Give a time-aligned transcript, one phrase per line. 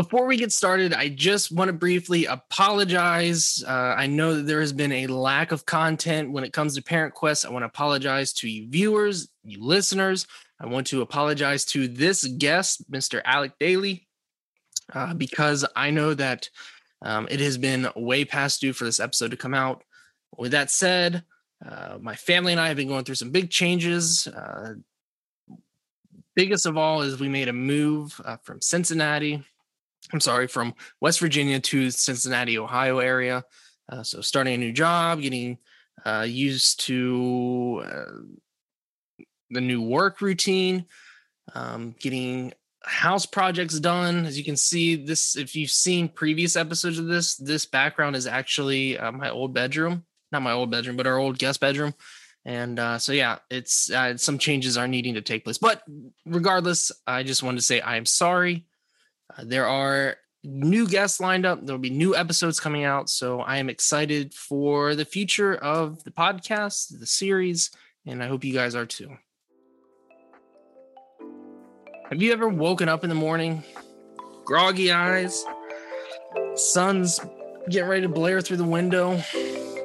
[0.00, 3.62] Before we get started, I just want to briefly apologize.
[3.68, 6.82] Uh, I know that there has been a lack of content when it comes to
[6.82, 7.44] Parent Quest.
[7.44, 10.26] I want to apologize to you viewers, you listeners.
[10.58, 13.20] I want to apologize to this guest, Mr.
[13.26, 14.08] Alec Daly,
[14.94, 16.48] uh, because I know that
[17.02, 19.84] um, it has been way past due for this episode to come out.
[20.38, 21.24] With that said,
[21.62, 24.26] uh, my family and I have been going through some big changes.
[24.26, 24.76] Uh,
[26.34, 29.44] biggest of all is we made a move uh, from Cincinnati
[30.12, 33.44] I'm sorry, from West Virginia to Cincinnati, Ohio area.
[33.88, 35.58] Uh, so starting a new job, getting
[36.04, 40.86] uh, used to uh, the new work routine,
[41.54, 44.26] um, getting house projects done.
[44.26, 48.26] As you can see, this if you've seen previous episodes of this, this background is
[48.26, 51.94] actually uh, my old bedroom, not my old bedroom, but our old guest bedroom.
[52.44, 55.58] And uh, so, yeah, it's uh, some changes are needing to take place.
[55.58, 55.82] But
[56.24, 58.64] regardless, I just wanted to say I am sorry
[59.44, 61.64] there are new guests lined up.
[61.64, 63.10] There will be new episodes coming out.
[63.10, 67.70] So I am excited for the future of the podcast, the series,
[68.06, 69.16] and I hope you guys are too.
[72.08, 73.62] Have you ever woken up in the morning,
[74.44, 75.44] groggy eyes,
[76.54, 77.20] sun's
[77.68, 79.22] getting ready to blare through the window,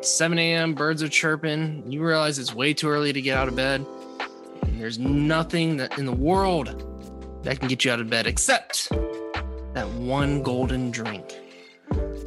[0.02, 3.55] 7 a.m., birds are chirping, you realize it's way too early to get out of
[3.55, 3.85] bed,
[4.63, 8.89] and there's nothing that in the world that can get you out of bed except
[9.75, 11.35] that one golden drink.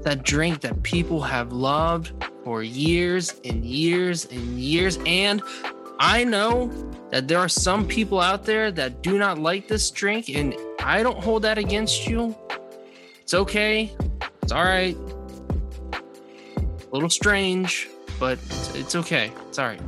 [0.04, 2.12] That drink that people have loved
[2.44, 4.98] for years and years and years.
[5.06, 5.42] And
[5.98, 6.70] I know
[7.10, 11.02] that there are some people out there that do not like this drink, and I
[11.02, 12.36] don't hold that against you.
[13.22, 13.96] It's okay.
[14.42, 14.96] It's all right.
[15.94, 17.88] A little strange,
[18.20, 18.38] but
[18.74, 19.32] it's, okay.
[19.48, 19.80] It's all right.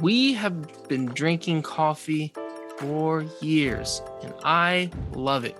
[0.00, 2.32] We have been drinking coffee
[2.78, 5.56] for years, and I love it.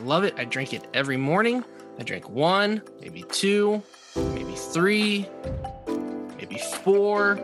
[0.00, 0.34] Love it.
[0.36, 1.64] I drink it every morning.
[1.98, 3.82] I drink one, maybe two,
[4.16, 5.28] maybe three,
[6.38, 7.38] maybe four,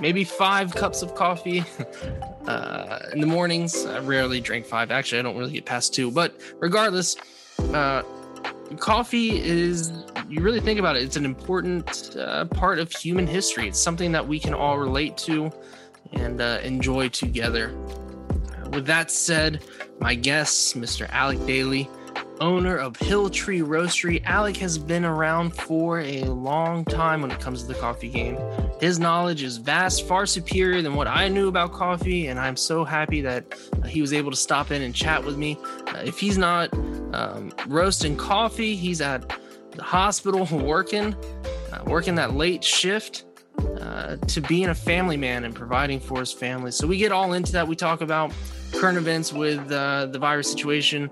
[0.00, 1.64] maybe five cups of coffee
[2.46, 3.86] uh, in the mornings.
[3.86, 4.90] I rarely drink five.
[4.90, 6.10] Actually, I don't really get past two.
[6.10, 7.16] But regardless,
[7.72, 8.02] uh,
[8.78, 9.90] coffee is,
[10.28, 13.68] you really think about it, it's an important uh, part of human history.
[13.68, 15.50] It's something that we can all relate to
[16.12, 17.74] and uh, enjoy together
[18.70, 19.64] with that said,
[20.00, 21.08] my guest, Mr.
[21.10, 21.88] Alec Daly,
[22.40, 24.22] owner of Hill Tree Roastery.
[24.24, 28.38] Alec has been around for a long time when it comes to the coffee game.
[28.80, 32.84] His knowledge is vast, far superior than what I knew about coffee, and I'm so
[32.84, 35.58] happy that uh, he was able to stop in and chat with me.
[35.88, 36.72] Uh, if he's not
[37.14, 39.32] um, roasting coffee, he's at
[39.72, 41.14] the hospital working,
[41.72, 43.24] uh, working that late shift.
[43.94, 46.72] Uh, to being a family man and providing for his family.
[46.72, 47.68] So we get all into that.
[47.68, 48.32] We talk about
[48.72, 51.08] current events with uh, the virus situation.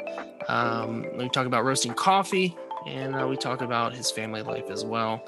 [0.48, 2.56] Um, we talk about roasting coffee,
[2.88, 5.24] and uh, we talk about his family life as well.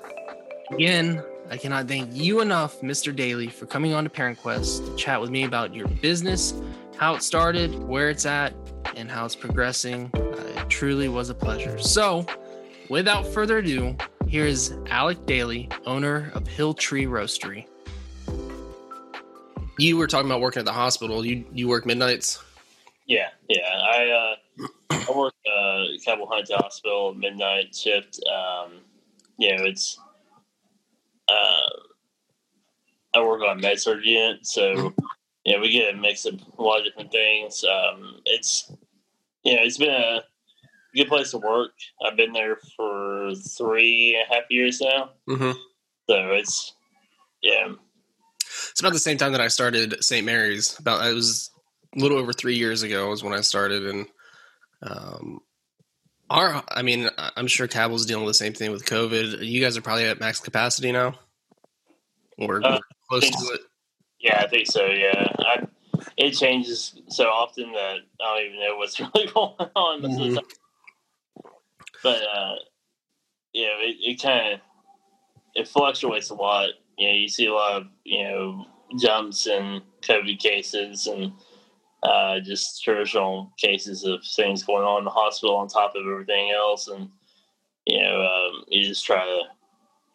[0.73, 3.15] Again, I cannot thank you enough, Mr.
[3.15, 6.55] Daly, for coming on to Parent Quest to chat with me about your business,
[6.97, 8.53] how it started, where it's at,
[8.97, 10.11] and how it's progressing.
[10.13, 11.79] Uh, it truly was a pleasure.
[11.79, 12.27] So,
[12.91, 13.97] without further ado,
[14.29, 17.67] here's Alec Daly, owner of Hill Tree Roastery
[19.79, 21.25] you were talking about working at the hospital.
[21.25, 22.43] You you work midnights.
[23.07, 23.69] Yeah, yeah.
[23.93, 28.21] I uh, I work uh, Cabell Hunt Hospital midnight shift.
[28.27, 28.81] Um,
[29.39, 29.99] you know, it's
[31.29, 31.71] uh,
[33.15, 34.93] I work on med surg unit, so
[35.45, 37.65] yeah, we get a mix of a lot of different things.
[37.65, 38.71] Um, it's
[39.43, 40.23] you know, it's been a
[40.95, 41.73] good place to work.
[42.05, 45.53] I've been there for three and a half years now, mm-hmm.
[46.09, 46.75] so it's
[47.43, 47.69] yeah
[48.71, 50.25] it's about the same time that I started St.
[50.25, 50.79] Mary's.
[50.79, 51.51] About it was
[51.97, 54.07] a little over three years ago was when I started, and
[54.83, 55.41] um,
[56.31, 59.45] our I mean I'm sure Cabell's dealing with the same thing with COVID.
[59.47, 61.15] You guys are probably at max capacity now,
[62.39, 62.79] or uh,
[63.09, 63.61] close to it.
[64.21, 64.87] Yeah, I think so.
[64.87, 65.67] Yeah, I,
[66.17, 70.03] it changes so often that I don't even know what's really going on.
[70.03, 70.39] Mm-hmm.
[72.05, 72.55] But uh,
[73.53, 74.61] yeah, it, it kind of
[75.57, 76.69] it fluctuates a lot
[76.99, 78.67] you know, you see a lot of, you know,
[78.99, 81.33] jumps in COVID cases and
[82.03, 86.53] uh, just traditional cases of things going on in the hospital on top of everything
[86.53, 86.89] else.
[86.89, 87.09] And,
[87.87, 89.43] you know, um, you just try to,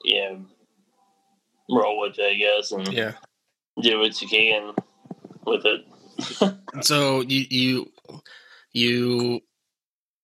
[0.04, 0.46] you know,
[1.70, 3.14] roll with it, I guess, and yeah.
[3.82, 4.74] do what you can
[5.46, 5.86] with it.
[6.86, 7.92] so you, you,
[8.72, 9.42] you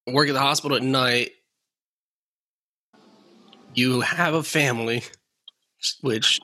[0.08, 1.32] work at the hospital at night.
[3.76, 5.04] You have a family
[6.02, 6.40] which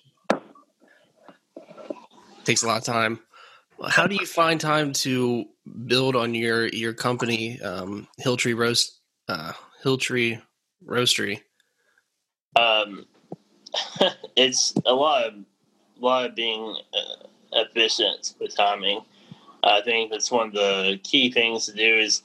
[2.44, 3.20] takes a lot of time.
[3.88, 5.46] How do you find time to
[5.86, 9.00] build on your your company, um, Hilltree Roast,
[9.30, 10.42] uh, Hilltree
[10.86, 11.40] Roastery?
[12.58, 13.06] Um,
[14.36, 19.06] it's a lot of a lot of being uh, efficient with timing.
[19.64, 21.98] I think that's one of the key things to do.
[21.98, 22.24] Is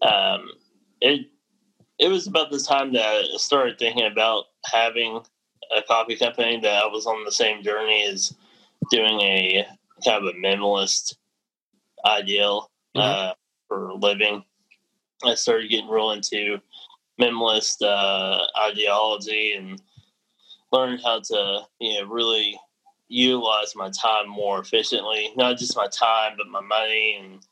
[0.00, 0.50] um,
[1.02, 1.26] it
[1.98, 5.22] it was about the time that I started thinking about having
[5.76, 8.34] a coffee company that I was on the same journey as
[8.90, 9.66] doing a
[10.04, 11.16] kind of a minimalist
[12.04, 13.00] ideal mm-hmm.
[13.00, 13.32] uh,
[13.68, 14.44] for living.
[15.24, 16.58] I started getting real into
[17.20, 19.80] minimalist uh, ideology and
[20.72, 22.58] learned how to you know really
[23.08, 25.32] utilize my time more efficiently.
[25.36, 27.46] Not just my time, but my money and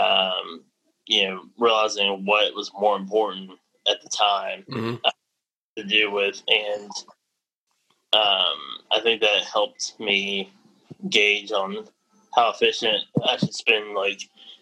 [0.00, 0.64] um,
[1.06, 3.50] you know realizing what was more important
[3.90, 4.94] at the time mm-hmm.
[5.04, 5.10] uh,
[5.76, 6.90] to do with and
[8.12, 8.58] um,
[8.92, 10.52] I think that helped me
[11.10, 11.86] gauge on
[12.34, 14.20] how efficient I should spend like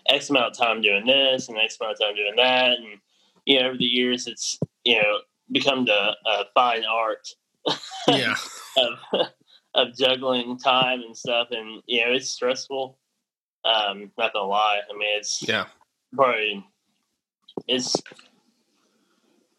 [0.09, 2.73] X amount of time doing this and X amount of time doing that.
[2.73, 3.01] And,
[3.45, 5.19] you know, over the years, it's, you know,
[5.53, 7.27] become the uh, fine art
[8.09, 8.35] yeah.
[8.79, 9.27] of,
[9.75, 11.49] of juggling time and stuff.
[11.51, 12.99] And, you know, it's stressful.
[13.65, 14.81] Um, not gonna lie.
[14.89, 15.65] I mean, it's yeah,
[16.15, 16.63] probably
[17.67, 17.97] it's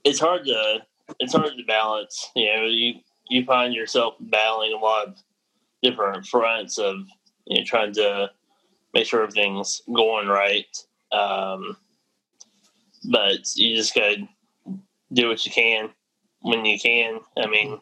[0.05, 0.79] it's hard to
[1.19, 2.31] it's hard to balance.
[2.35, 2.93] You know, you
[3.29, 5.15] you find yourself battling a lot of
[5.81, 6.97] different fronts of
[7.45, 8.31] you know, trying to
[8.93, 10.65] make sure everything's going right.
[11.11, 11.75] Um,
[13.11, 14.27] but you just gotta
[15.11, 15.89] do what you can
[16.41, 17.19] when you can.
[17.37, 17.79] I mean,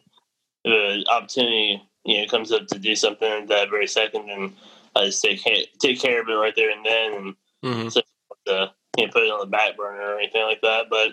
[0.64, 4.54] the opportunity you know comes up to do something at that very second, and
[4.96, 5.42] I just take
[5.78, 7.34] take care of it right there and then, and
[7.64, 7.88] mm-hmm.
[7.88, 8.00] so
[8.46, 10.86] to you know, put it on the back burner or anything like that.
[10.90, 11.12] But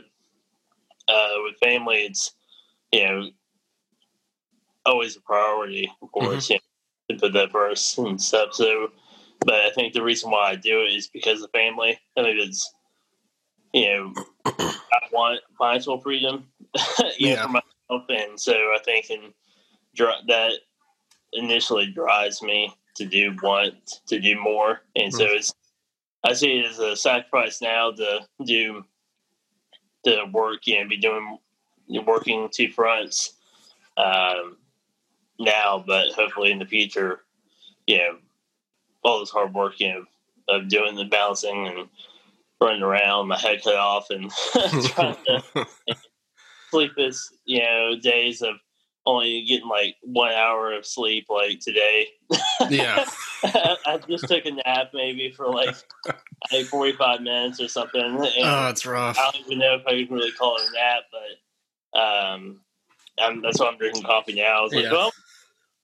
[1.11, 2.33] uh, with family, it's
[2.91, 3.29] you know
[4.85, 6.53] always a priority, of course, mm-hmm.
[6.53, 6.59] you
[7.09, 8.53] know, to put that first and stuff.
[8.53, 8.89] So,
[9.45, 11.99] but I think the reason why I do it is because of family.
[12.17, 12.73] I think it's,
[13.73, 14.13] you know,
[14.45, 16.47] I want financial freedom,
[17.17, 17.35] you yeah.
[17.35, 19.33] know, for myself, and so I think and
[20.27, 20.51] that
[21.33, 23.75] initially drives me to do want
[24.07, 25.17] to do more, and mm-hmm.
[25.17, 25.53] so it's.
[26.23, 28.85] I see it as a sacrifice now to do
[30.03, 31.37] the work, you know, be doing
[32.05, 33.33] working two fronts.
[33.97, 34.57] Um,
[35.39, 37.21] now, but hopefully in the future,
[37.87, 38.17] you know,
[39.03, 40.05] all this hard work, you know,
[40.47, 41.89] of doing the balancing and
[42.59, 44.31] running around, my head cut off, and
[44.85, 45.43] trying to
[46.69, 48.55] sleepless, you know, days of
[49.05, 52.07] only getting like one hour of sleep, like today.
[52.69, 53.05] Yeah,
[53.43, 55.75] I just took a nap maybe for like
[56.51, 58.01] like forty five minutes or something.
[58.01, 59.17] oh, it's rough.
[59.17, 62.61] I don't even know if I can really call it a nap, but um,
[63.19, 64.59] I'm, that's why I'm drinking coffee now.
[64.59, 64.91] I was like, yeah.
[64.91, 65.11] well,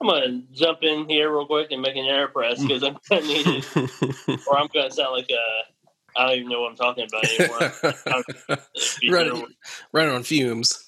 [0.02, 3.48] I'm gonna jump in here real quick and make an AeroPress because I'm gonna need
[3.48, 7.26] it, or I'm gonna sound like a I don't even know what I'm talking about
[7.26, 9.12] anymore.
[9.12, 9.48] running,
[9.92, 10.87] running on fumes.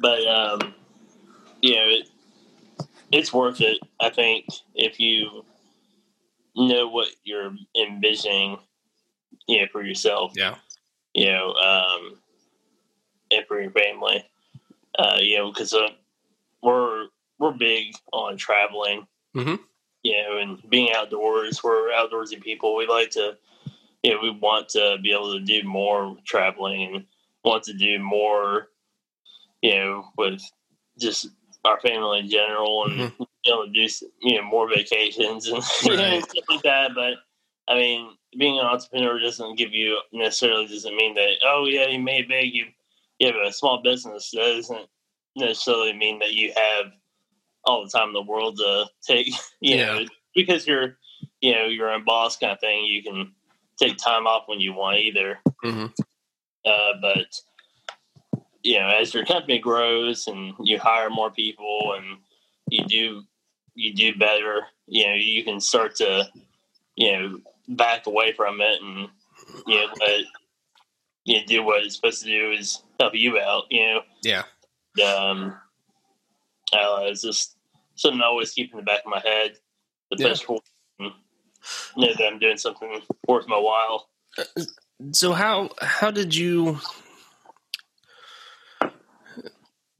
[0.00, 0.74] But um,
[1.60, 2.08] you know, it,
[3.10, 3.78] it's worth it.
[4.00, 5.44] I think if you
[6.54, 8.58] know what you're envisioning,
[9.46, 10.32] you know, for yourself.
[10.34, 10.56] Yeah.
[11.14, 12.18] You know, um,
[13.30, 14.24] and for your family.
[14.98, 15.88] Uh, you know, because uh,
[16.62, 17.06] we're
[17.38, 19.06] we're big on traveling.
[19.36, 19.56] Mm-hmm.
[20.02, 21.62] You know, and being outdoors.
[21.62, 22.76] We're outdoorsy people.
[22.76, 23.36] We like to,
[24.02, 27.04] you know, we want to be able to do more traveling and
[27.44, 28.68] want to do more,
[29.62, 30.40] you know, with
[30.98, 31.28] just
[31.64, 33.22] our family in general and mm-hmm.
[33.44, 33.88] you know, do
[34.20, 36.22] you know more vacations and right.
[36.22, 36.90] stuff like that.
[36.94, 37.14] But
[37.68, 41.98] I mean, being an entrepreneur doesn't give you necessarily doesn't mean that oh yeah you
[41.98, 42.66] made big you
[43.18, 44.86] you have a small business that doesn't
[45.36, 46.92] necessarily mean that you have
[47.64, 49.26] all the time in the world to take,
[49.60, 49.86] you yeah.
[49.86, 50.98] know, because you're,
[51.40, 52.84] you know, your own boss kind of thing.
[52.84, 53.32] You can
[53.80, 55.38] take time off when you want either.
[55.64, 55.86] Mm-hmm.
[56.64, 57.26] Uh, but
[58.62, 62.18] you know, as your company grows and you hire more people and
[62.70, 63.22] you do
[63.74, 66.28] you do better, you know, you can start to,
[66.96, 67.38] you know,
[67.68, 69.08] back away from it and
[69.66, 70.20] you know let
[71.24, 73.64] you know, do what it's supposed to do is help you out.
[73.70, 74.00] You know.
[74.22, 74.42] Yeah.
[75.04, 75.54] Um.
[76.72, 77.56] Uh, it's just
[77.94, 79.56] something I always keep in the back of my head.
[80.10, 80.28] The yeah.
[80.28, 80.60] best for
[81.96, 84.08] know that I'm doing something worth my while.
[85.12, 86.78] So how how did you?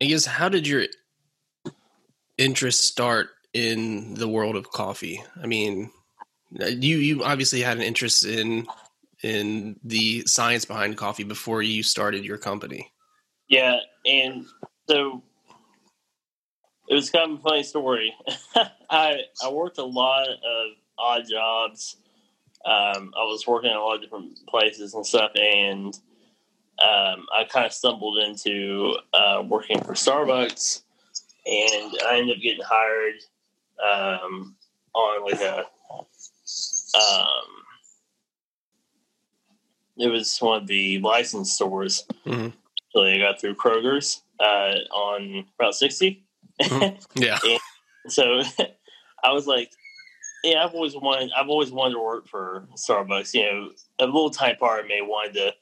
[0.00, 0.84] I guess how did your
[2.36, 5.22] interest start in the world of coffee?
[5.42, 5.90] I mean,
[6.50, 8.66] you you obviously had an interest in
[9.22, 12.92] in the science behind coffee before you started your company.
[13.48, 14.46] Yeah, and
[14.88, 15.22] so
[16.88, 18.14] it was kind of a funny story.
[18.90, 21.96] I I worked a lot of odd jobs.
[22.64, 25.96] Um, I was working in a lot of different places and stuff, and
[26.80, 30.82] um, I kind of stumbled into uh, working for Starbucks,
[31.46, 33.14] and I ended up getting hired
[33.84, 34.56] um,
[34.94, 35.64] on like a
[36.94, 37.64] um,
[39.98, 42.06] it was one of the licensed stores.
[42.24, 42.52] Mhm.
[42.90, 46.24] So I got through Kroger's uh, on Route 60.
[46.62, 47.06] Mhm.
[47.14, 47.38] Yeah.
[48.08, 48.42] So
[49.24, 49.70] I was like,
[50.44, 53.34] yeah, I've always wanted, I've always wanted to work for Starbucks.
[53.34, 55.54] You know, a little tiny part of me wanted to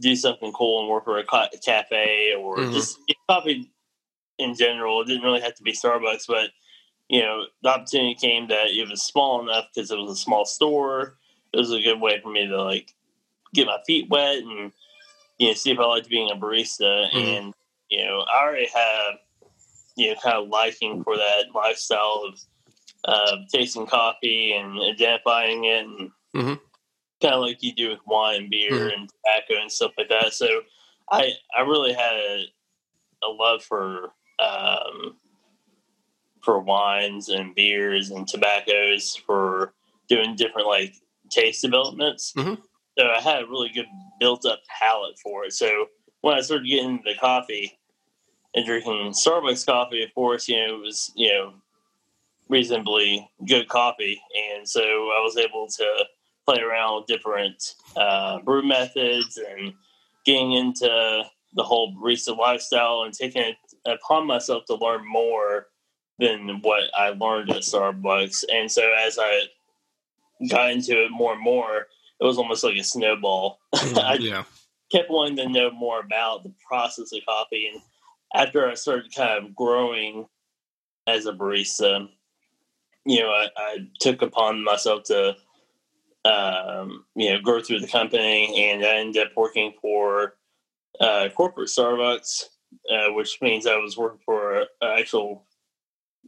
[0.00, 2.72] do something cool and work for a ca- cafe or Mhm.
[2.72, 2.98] just
[3.28, 3.70] coffee
[4.38, 5.00] in general.
[5.02, 6.50] It didn't really have to be Starbucks, but
[7.08, 10.44] you know, the opportunity came that it was small enough because it was a small
[10.46, 11.18] store.
[11.52, 12.94] It was a good way for me to like
[13.52, 14.72] get my feet wet and
[15.38, 17.10] you know see if I liked being a barista.
[17.10, 17.38] Mhm.
[17.38, 17.54] And
[17.90, 19.18] you know, I already have
[19.96, 22.40] you know kind of liking for that lifestyle of
[23.04, 26.60] uh, tasting coffee and identifying it, and Mhm.
[27.24, 28.92] Kind of like you do with wine, beer, Mhm.
[28.94, 30.34] and tobacco and stuff like that.
[30.34, 30.62] So
[31.10, 32.44] I I really had a,
[33.24, 35.16] a love for um,
[36.42, 39.72] for wines and beers and tobaccos for
[40.08, 40.94] doing different like
[41.30, 42.32] taste developments.
[42.36, 42.60] Mhm.
[42.98, 43.86] So I had a really good
[44.20, 45.52] built up palate for it.
[45.54, 45.88] So
[46.20, 47.78] when I started getting into coffee
[48.54, 51.54] and drinking Starbucks coffee, of course, you know, it was, you know,
[52.48, 54.20] reasonably good coffee.
[54.52, 56.04] And so I was able to
[56.44, 59.72] play around with different uh, brew methods and
[60.24, 61.22] getting into
[61.54, 65.66] the whole barista lifestyle and taking it upon myself to learn more
[66.18, 68.44] than what I learned at Starbucks.
[68.52, 69.42] And so as I
[70.48, 71.86] got into it more and more,
[72.20, 73.60] it was almost like a snowball.
[73.74, 74.44] I yeah.
[74.92, 77.70] kept wanting to know more about the process of coffee.
[77.72, 77.82] And
[78.34, 80.26] after I started kind of growing
[81.06, 82.08] as a barista,
[83.04, 85.36] you know, I, I took upon myself to,
[86.24, 90.34] um, you know, grow through the company, and I ended up working for
[91.00, 92.44] uh, corporate Starbucks,
[92.90, 95.44] uh, which means I was working for an actual,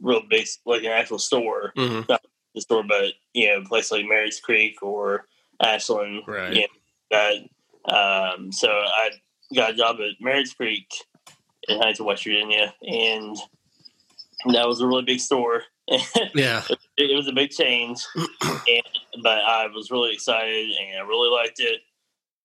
[0.00, 2.00] real big, like an actual store, hmm
[2.54, 5.26] the store, but you know, a place like Merritt's Creek or
[5.62, 6.54] Ashland, Right.
[6.54, 6.66] you know,
[7.10, 7.34] that.
[7.86, 9.10] Um, so I
[9.54, 10.90] got a job at Merritt's Creek
[11.68, 13.36] in Huntington, West Virginia, and
[14.44, 15.62] that was a really big store.
[16.34, 16.64] Yeah.
[16.96, 18.04] it was a big change,
[18.42, 18.82] and,
[19.22, 21.80] but I was really excited and I really liked it.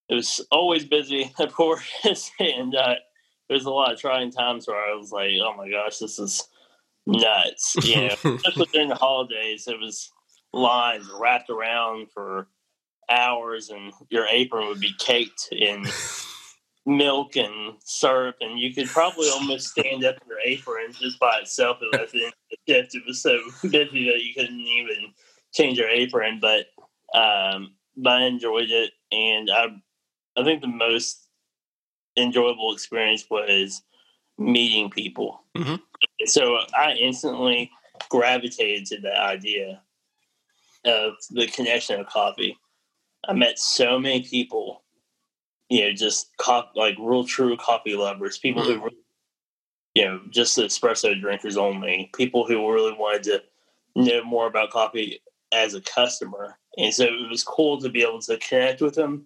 [0.09, 2.95] It was always busy, of course, and uh,
[3.47, 6.19] there was a lot of trying times where I was like, "Oh my gosh, this
[6.19, 6.47] is
[7.07, 10.11] nuts!" You know, especially during the holidays, it was
[10.53, 12.47] lines wrapped around for
[13.09, 15.85] hours, and your apron would be caked in
[16.85, 21.39] milk and syrup, and you could probably almost stand up in your apron just by
[21.39, 22.27] itself the end of the
[22.67, 22.95] shift.
[22.95, 25.13] It was so busy that you couldn't even
[25.53, 26.67] change your apron, but
[27.13, 29.67] um, but I enjoyed it, and I
[30.37, 31.27] I think the most
[32.17, 33.81] enjoyable experience was
[34.37, 35.43] meeting people.
[35.55, 35.81] Mhm.
[36.25, 37.69] So I instantly
[38.09, 39.81] gravitated to the idea
[40.85, 42.57] of the connection of coffee.
[43.27, 44.80] I met so many people,
[45.71, 48.83] you know, just co- like real true coffee lovers, people who, mm-hmm.
[48.83, 48.97] really,
[49.93, 53.41] you know, just espresso drinkers only, people who really wanted to
[53.95, 55.21] know more about coffee
[55.53, 56.57] as a customer.
[56.77, 59.25] And so it was cool to be able to connect with them,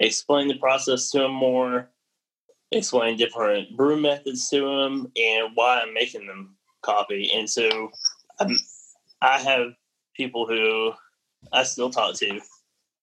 [0.00, 1.88] explain the process to them more,
[2.72, 7.30] explain different brew methods to them, and why I'm making them coffee.
[7.32, 7.92] And so
[8.40, 8.58] I'm,
[9.22, 9.68] I have
[10.16, 10.92] people who
[11.52, 12.40] I still talk to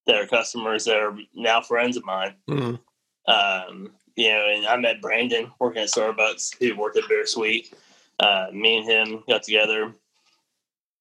[0.05, 2.36] that are customers that are now friends of mine.
[2.50, 2.79] Mhm.
[3.27, 7.74] Um, you know, and I met Brandon working at Starbucks, who worked at Bittersweet.
[8.20, 9.96] Uh, me and him got together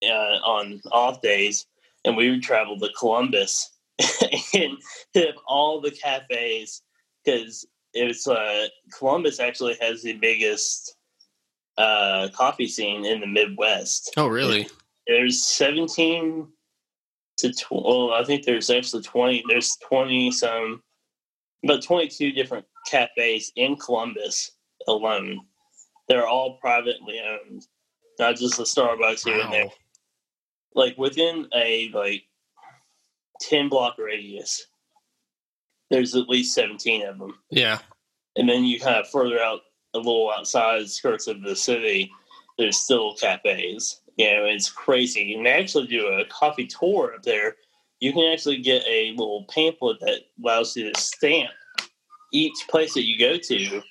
[0.05, 1.67] uh, on off days,
[2.05, 3.71] and we would travel to Columbus
[4.55, 4.79] and
[5.13, 6.83] hit all the cafes
[7.25, 10.97] because it's uh, Columbus actually has the biggest
[11.77, 14.13] uh, coffee scene in the Midwest.
[14.17, 14.69] Oh, really?
[15.07, 16.49] There's 17
[17.41, 17.85] to 12.
[17.85, 19.45] Well, I think there's actually 20.
[19.49, 20.83] There's 20 some,
[21.65, 24.53] about 22 different cafes in Columbus
[24.89, 25.41] alone.
[26.09, 27.67] They're all privately owned,
[28.19, 29.69] not just the Starbucks here and there.
[30.75, 32.23] Like within a like
[33.43, 34.67] 10 block radius,
[35.91, 37.79] there's at least 17 of them Yeah.
[38.37, 39.61] and then you kind of further out
[39.95, 42.11] a little outside the skirts of the city,
[42.59, 44.00] there's still cafes.
[44.17, 45.23] You know, it's crazy.
[45.23, 47.57] You can actually do a coffee tour up there.
[48.01, 51.51] You can actually get a little pamphlet that allows you to stamp
[52.33, 53.83] each place that you go to,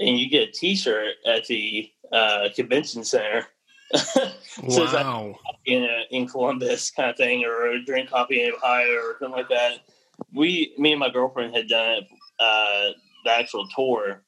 [0.00, 3.46] and you get a T-shirt at the uh, convention center
[3.94, 4.32] I-
[4.62, 5.34] wow.
[5.66, 9.48] in a, in Columbus kind of thing, or drink coffee in Ohio or something like
[9.48, 9.80] that.
[10.34, 12.02] We, me and my girlfriend had done
[12.40, 12.90] uh,
[13.24, 14.22] the actual tour,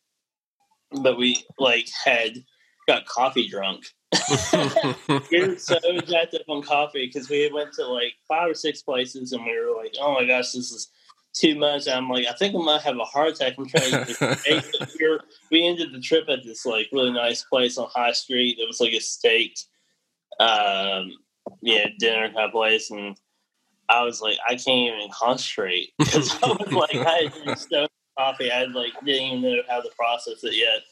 [1.02, 2.45] but we like had
[2.90, 3.85] got coffee drunk.
[5.30, 8.82] we were so jacked up on coffee because we went to like five or six
[8.82, 10.90] places, and we were like, "Oh my gosh, this is
[11.32, 13.54] too much." I'm like, I think I might have a heart attack.
[13.56, 14.62] I'm trying to.
[14.99, 15.20] we, were,
[15.50, 18.59] we ended the trip at this like really nice place on High Street.
[18.59, 19.56] It was like a steak,
[20.40, 21.12] um,
[21.62, 23.16] yeah, dinner kind of place, and
[23.88, 27.90] I was like, I can't even concentrate because I was like, I had so much
[28.18, 30.82] coffee, I like didn't even know how to process it yet.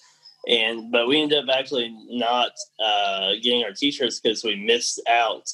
[0.49, 2.52] And but we ended up actually not
[2.83, 5.45] uh, getting our t-shirts because we missed out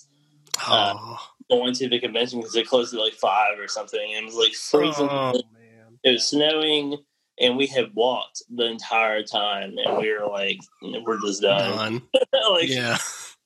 [0.67, 1.19] Oh,
[1.51, 4.37] going to the convention because it closed at like five or something, and it was
[4.37, 5.09] like freezing.
[5.11, 5.99] oh, man.
[6.05, 6.99] It was snowing,
[7.41, 11.77] and we had walked the entire time, and we were like, we're just done.
[11.77, 12.03] Done.
[12.53, 12.99] like, Yeah.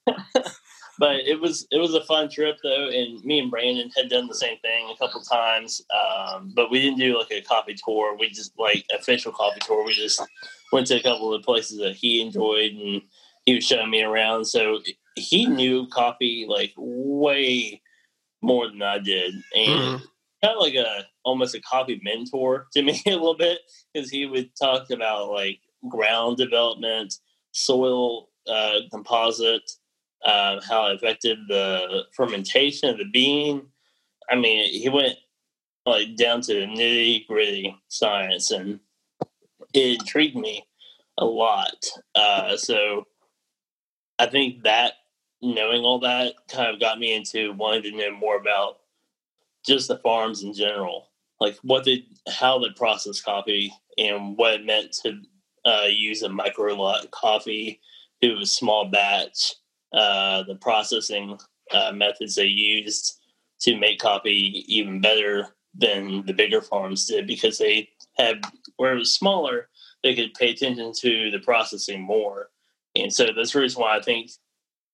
[0.98, 4.26] but it was it was a fun trip though, and me and Brandon had done
[4.26, 5.82] the same thing a couple times.
[5.90, 8.16] Um, but we didn't do like a coffee tour.
[8.18, 9.84] We just like official coffee tour.
[9.84, 10.20] We just
[10.72, 13.02] went to a couple of places that he enjoyed, and
[13.46, 14.44] he was showing me around.
[14.46, 14.80] So
[15.14, 17.80] he knew coffee like way
[18.42, 20.02] more than I did, and Mhm.
[20.42, 23.60] kind of like a almost a coffee mentor to me a little bit
[23.92, 27.14] because he would talk about like ground development,
[27.52, 29.70] soil uh, composite,
[30.24, 33.66] uh, how it affected the fermentation of the bean.
[34.30, 35.16] I mean, he went
[35.86, 38.80] like down to the nitty gritty science, and
[39.72, 40.64] it intrigued me
[41.18, 41.86] a lot.
[42.14, 43.06] Uh, so
[44.18, 44.94] I think that
[45.40, 48.78] knowing all that kind of got me into wanting to know more about
[49.66, 51.08] just the farms in general,
[51.40, 55.20] like what they, how they process coffee, and what it meant to
[55.64, 57.80] uh, use a micro lot coffee,
[58.20, 59.54] do a small batch,
[59.92, 61.38] uh, the processing
[61.72, 63.18] uh, methods they used
[63.60, 68.42] to make coffee even better than the bigger farms did because they had
[68.76, 69.68] where it was smaller,
[70.02, 72.50] they could pay attention to the processing more,
[72.94, 74.30] and so that's the reason why I think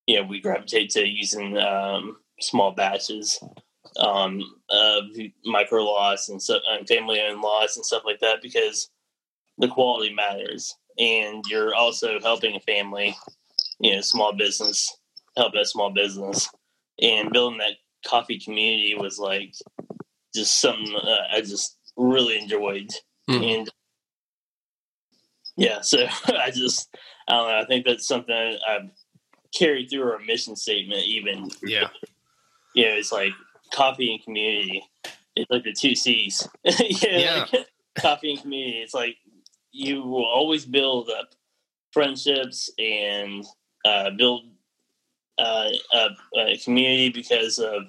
[0.07, 3.39] you know we gravitate to using um, small batches
[3.97, 5.05] um, of
[5.45, 8.89] micro lots and, so, and family owned lots and stuff like that because
[9.57, 13.15] the quality matters, and you're also helping a family,
[13.79, 14.95] you know, small business,
[15.37, 16.49] help that small business,
[17.01, 17.73] and building that
[18.07, 19.53] coffee community was like
[20.35, 22.89] just something uh, I just really enjoyed,
[23.29, 23.55] Mhm.
[23.59, 23.69] and
[25.57, 26.89] yeah, so I just
[27.27, 27.59] I don't know.
[27.59, 28.89] I think that's something I've
[29.57, 31.87] carried through our mission statement, even Yeah.
[32.73, 33.31] you know, it's like
[33.73, 34.83] coffee and community.
[35.35, 36.47] It's like the two C's.
[36.65, 37.45] know, Yeah.
[37.51, 38.79] like, coffee and community.
[38.79, 39.17] It's like
[39.71, 41.29] you will always build up
[41.91, 43.45] friendships and
[43.85, 44.43] uh, build
[45.37, 47.83] uh, a, a community because of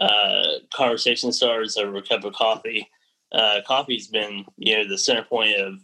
[0.00, 2.88] uh, conversation starters over a cup of coffee.
[3.32, 5.74] Uh, coffee's been, you know, the center point of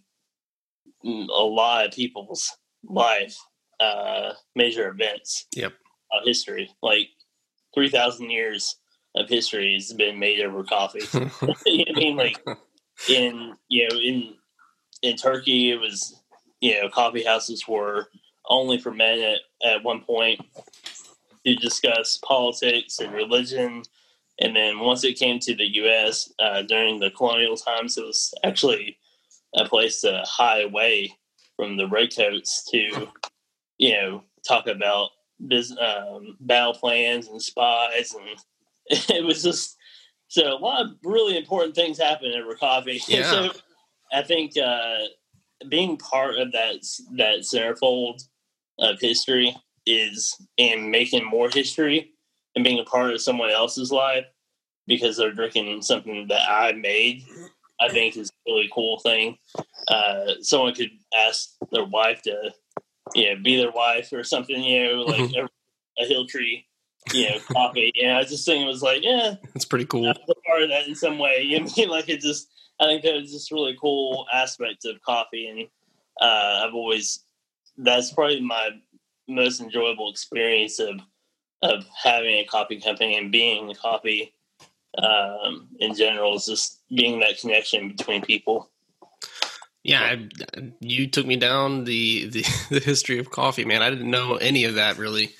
[1.05, 2.51] mm, a lot of people's
[2.85, 3.37] life,
[3.81, 5.47] uh, major events.
[5.55, 5.75] Yep.
[6.13, 7.09] Of history, like
[7.75, 8.77] three thousand years
[9.17, 11.01] of history has been made over coffee.
[11.13, 12.39] I mean, like
[13.09, 14.35] in you know in
[15.03, 16.23] in Turkey, it was
[16.61, 18.07] you know coffee houses were
[18.49, 20.41] only for men at, at one point
[21.47, 23.83] to discuss politics and religion.
[24.41, 26.33] And then once it came to the U.S.
[26.39, 28.99] Uh, during the colonial times, it was actually
[29.55, 31.17] a place to hide away
[31.57, 33.09] from the redcoats to,
[33.79, 35.11] you know, talk about
[35.47, 38.39] business, um, battle plans and spies, and
[39.11, 39.77] it was just
[40.29, 43.01] so a lot of really important things happened over coffee.
[43.09, 43.31] Yeah.
[43.31, 43.51] so
[44.13, 44.99] I think uh,
[45.69, 46.77] being part of that
[47.17, 48.27] that centerfold
[48.79, 49.57] of history
[49.87, 52.13] is in making more history
[52.55, 54.25] and being a part of someone else's life
[54.87, 57.25] because they're drinking something that I made.
[57.81, 59.37] I think is a really cool thing.
[59.89, 62.53] Uh, someone could ask their wife to,
[63.15, 64.63] you know, be their wife or something.
[64.63, 65.49] You know, like a,
[66.03, 66.67] a hill tree,
[67.13, 67.93] you know, coffee.
[68.03, 70.03] And I just think it was like, yeah, It's pretty cool.
[70.03, 71.43] Was part of that in some way.
[71.49, 72.49] You know, I mean, like it just,
[72.81, 75.69] I think that was just a really cool aspect of coffee, and
[76.21, 77.25] uh, I've always
[77.77, 78.71] that's probably my
[79.29, 81.01] most enjoyable experience of
[81.63, 84.35] of having a coffee company and being a coffee
[84.99, 88.71] um, in general is just being that connection between people.
[89.83, 90.29] Yeah, I,
[90.81, 93.83] you took me down the, the the history of coffee, man.
[93.83, 95.31] I didn't know any of that really.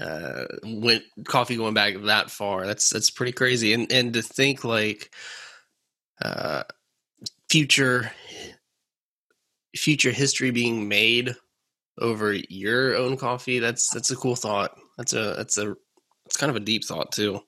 [0.00, 2.66] Uh, went coffee going back that far.
[2.66, 3.72] That's that's pretty crazy.
[3.72, 5.12] And and to think like,
[6.22, 6.62] uh,
[7.50, 8.12] future
[9.74, 11.34] future history being made
[12.00, 13.58] over your own coffee.
[13.58, 14.72] That's that's a cool thought.
[14.96, 15.74] That's a that's a
[16.26, 17.40] it's kind of a deep thought too.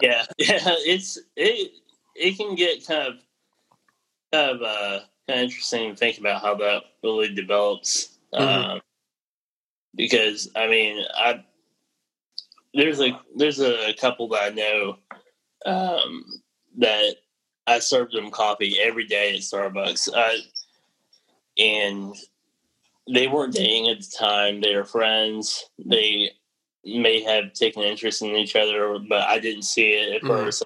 [0.00, 1.72] Yeah, yeah, it's it
[2.16, 3.14] it can get kind of
[4.32, 8.18] kind of uh kind of interesting to think about how that really develops.
[8.34, 8.40] Mhm.
[8.40, 8.80] Um,
[9.94, 11.44] because I mean, I
[12.74, 14.98] there's a there's a couple that I know
[15.66, 16.24] um,
[16.78, 17.16] that
[17.66, 20.40] I served them coffee every day at Starbucks, uh,
[21.58, 22.14] and
[23.12, 24.60] they weren't dating at the time.
[24.60, 25.64] They were friends.
[25.84, 26.30] They
[26.84, 30.28] may have taken interest in each other, but I didn't see it at Mhm.
[30.28, 30.64] first.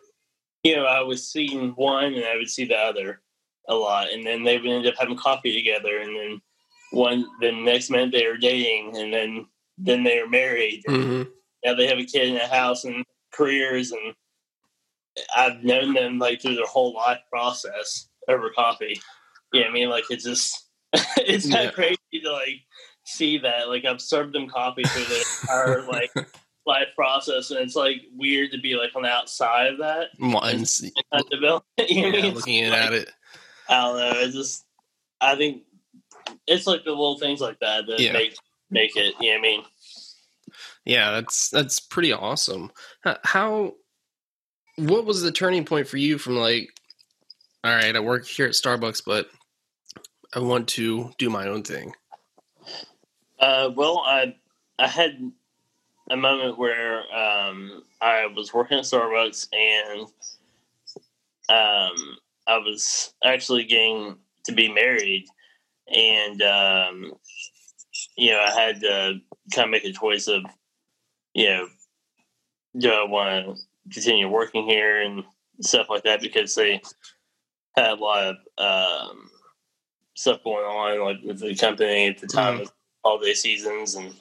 [0.64, 3.22] You know, I was seeing one, and I would see the other
[3.68, 6.42] a lot, and then they would end up having coffee together, and then
[6.90, 9.46] one, the next minute they were dating, and then
[9.80, 10.82] then they were married.
[10.88, 11.30] and Mm-hmm.
[11.64, 14.12] now they have a kid in a house and careers and
[15.36, 19.00] I've known them like through their whole life process over coffee.
[19.52, 19.88] You know I mean?
[19.90, 20.67] Like it's just
[21.18, 21.68] it's kind Yeah.
[21.68, 22.60] of crazy to like
[23.04, 23.68] see that.
[23.68, 26.10] Like I've served them coffee through the entire like
[26.66, 30.82] life process and it's like weird to be like on the outside of that Once,
[30.82, 33.10] and not develop you know yeah, looking in at it.
[33.68, 34.20] I don't know.
[34.20, 34.64] It's just
[35.20, 35.62] I think
[36.46, 38.12] it's like the little things like that that Yeah.
[38.12, 38.36] make
[38.70, 39.62] make it, you know what I mean?
[40.84, 42.70] Yeah, that's that's pretty awesome.
[43.24, 43.72] How
[44.76, 46.68] what was the turning point for you from like
[47.64, 49.28] all right, I work here at Starbucks, but
[50.34, 51.94] I want to do my own thing.
[53.38, 54.36] Uh, well, I
[54.78, 55.32] I had
[56.10, 60.00] a moment where um, I was working at Starbucks and
[61.48, 65.26] um, I was actually getting to be married,
[65.86, 67.12] and um,
[68.16, 69.20] you know I had to
[69.54, 70.42] kind of make a choice of
[71.34, 71.68] you know
[72.76, 73.62] do I want to
[73.92, 75.24] continue working here and
[75.62, 76.82] stuff like that because they
[77.76, 79.30] had a lot of um,
[80.18, 82.62] stuff going on like with the company at the time Mhm.
[82.62, 82.72] of
[83.04, 84.12] holiday seasons and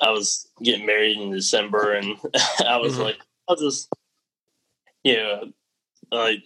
[0.00, 2.16] I was getting married in December and
[2.64, 3.02] I was Mhm.
[3.02, 3.88] like I'll just
[5.02, 5.52] you know
[6.12, 6.44] like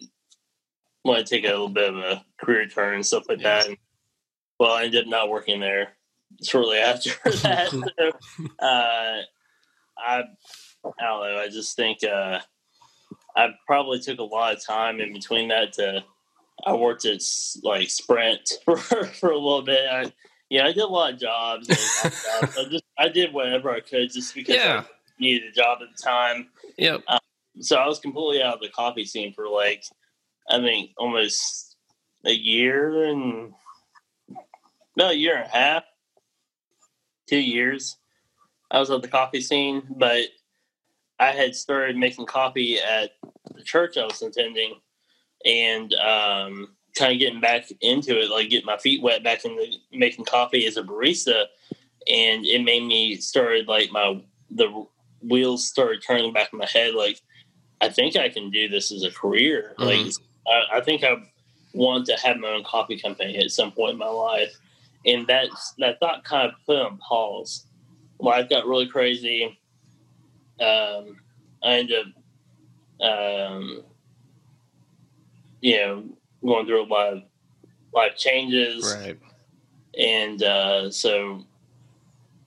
[1.04, 3.58] want to take a little bit of a career turn and stuff like Yeah.
[3.58, 3.76] that and
[4.58, 5.98] well I ended up not working there
[6.42, 7.10] shortly after
[7.42, 8.12] that so,
[8.60, 9.22] uh,
[9.98, 10.22] I I
[10.82, 12.40] don't know I just think uh,
[13.36, 16.02] I probably took a lot of time in between that to
[16.66, 17.20] I worked at
[17.62, 19.88] like Sprint for for a little bit.
[19.90, 20.12] I
[20.48, 21.66] yeah, I did a lot of jobs.
[21.68, 22.26] Jobs.
[22.58, 24.84] I just I did whatever I could just because Yeah.
[24.86, 26.48] I needed a job at the time.
[26.78, 27.02] Yep.
[27.08, 27.18] Um,
[27.60, 29.84] so I was completely out of the coffee scene for like
[30.50, 31.76] I think almost
[32.26, 33.52] a year and
[34.96, 35.84] about a year and a half,
[37.28, 37.96] two years.
[38.70, 40.24] I was at the coffee scene, but
[41.18, 43.12] I had started making coffee at
[43.54, 44.74] the church I was attending,
[45.44, 49.66] and um, kind of getting back into it, like getting my feet wet back into
[49.92, 51.44] making coffee as a barista,
[52.08, 54.86] and it made me started like my the
[55.22, 56.94] wheels started turning back in my head.
[56.94, 57.20] Like,
[57.80, 59.74] I think I can do this as a career.
[59.78, 60.12] Like,
[60.46, 61.16] I, I think I
[61.72, 64.52] want to have my own coffee company at some point in my life,
[65.06, 65.48] and that
[65.78, 67.66] that thought kind of put on pause.
[68.18, 69.58] Life got really crazy.
[70.60, 71.16] Um,
[71.62, 72.06] I ended
[73.00, 73.82] up, um,
[75.60, 76.04] you know,
[76.44, 77.22] going through a lot of
[77.92, 79.18] life changes, Right.
[79.98, 81.44] and uh, so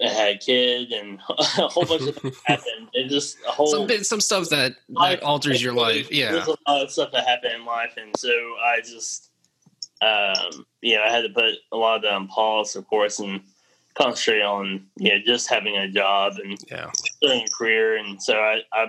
[0.04, 2.89] I had a kid, and a whole bunch of things happened.
[2.93, 6.12] It just a whole Some bit, some stuff that, life- that alters your life.
[6.12, 6.32] Yeah.
[6.34, 9.30] There's a lot of stuff that happened in life, and so I just,
[10.02, 13.19] um, you know, I had to put a lot of that on pause, of course,
[13.19, 13.41] and
[13.95, 16.89] concentrate on, you know, just having a job and Yeah.
[16.95, 17.97] starting a career.
[17.97, 18.88] And so I, I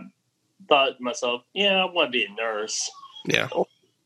[0.68, 2.90] thought to myself, yeah, I want to be a nurse,
[3.26, 3.48] Yeah.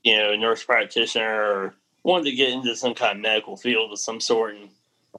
[0.09, 3.92] You know, a nurse practitioner, or wanted to get into some kind of medical field
[3.92, 4.57] of some sort.
[4.57, 4.71] And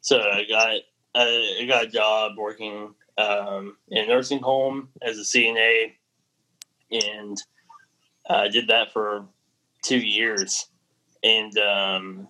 [0.02, 0.78] so I got,
[1.14, 5.94] I got a job working um, in a nursing home as a CNA,
[6.92, 7.38] and
[8.28, 9.26] I did that for
[9.84, 10.68] two years.
[11.24, 12.28] And um,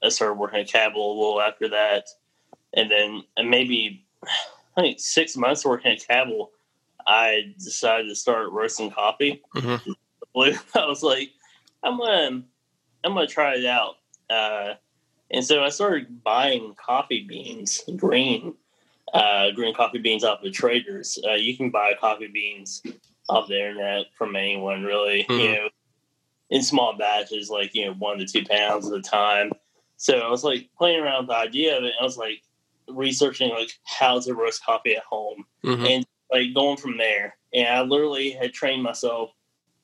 [0.00, 2.06] I started working at Cabell a little after that,
[2.72, 4.04] and then maybe
[4.76, 6.50] I think six months working at Cabell,
[7.04, 9.42] I decided to start roasting coffee.
[9.56, 9.80] Mhm.
[10.36, 11.30] I was like,
[11.82, 12.42] I'm gonna,
[13.04, 13.94] I'm gonna try it out.
[14.28, 14.74] Uh,
[15.30, 18.54] and so I started buying coffee beans, green,
[19.14, 21.18] uh, green coffee beans off of traders.
[21.26, 22.82] Uh, you can buy coffee beans
[23.28, 25.26] off the internet from anyone, really.
[25.28, 25.54] You Mhm.
[25.54, 25.68] know,
[26.50, 29.52] in small batches, like you know, one to two pounds at a time.
[29.96, 31.92] So I was like playing around with the idea of it.
[32.00, 32.42] I was like
[32.88, 35.86] researching like how to roast coffee at home Mhm.
[35.90, 37.36] and like going from there.
[37.52, 39.32] And I literally had trained myself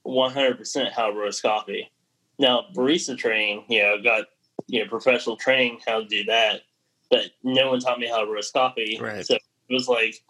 [0.06, 1.90] 100% how to roast coffee.
[2.38, 4.26] Now, barista training, you know, got,
[4.66, 6.62] you know, professional training how to do that.
[7.10, 8.98] but no one taught me how to roast coffee.
[9.00, 9.24] Right.
[9.24, 10.24] So it was like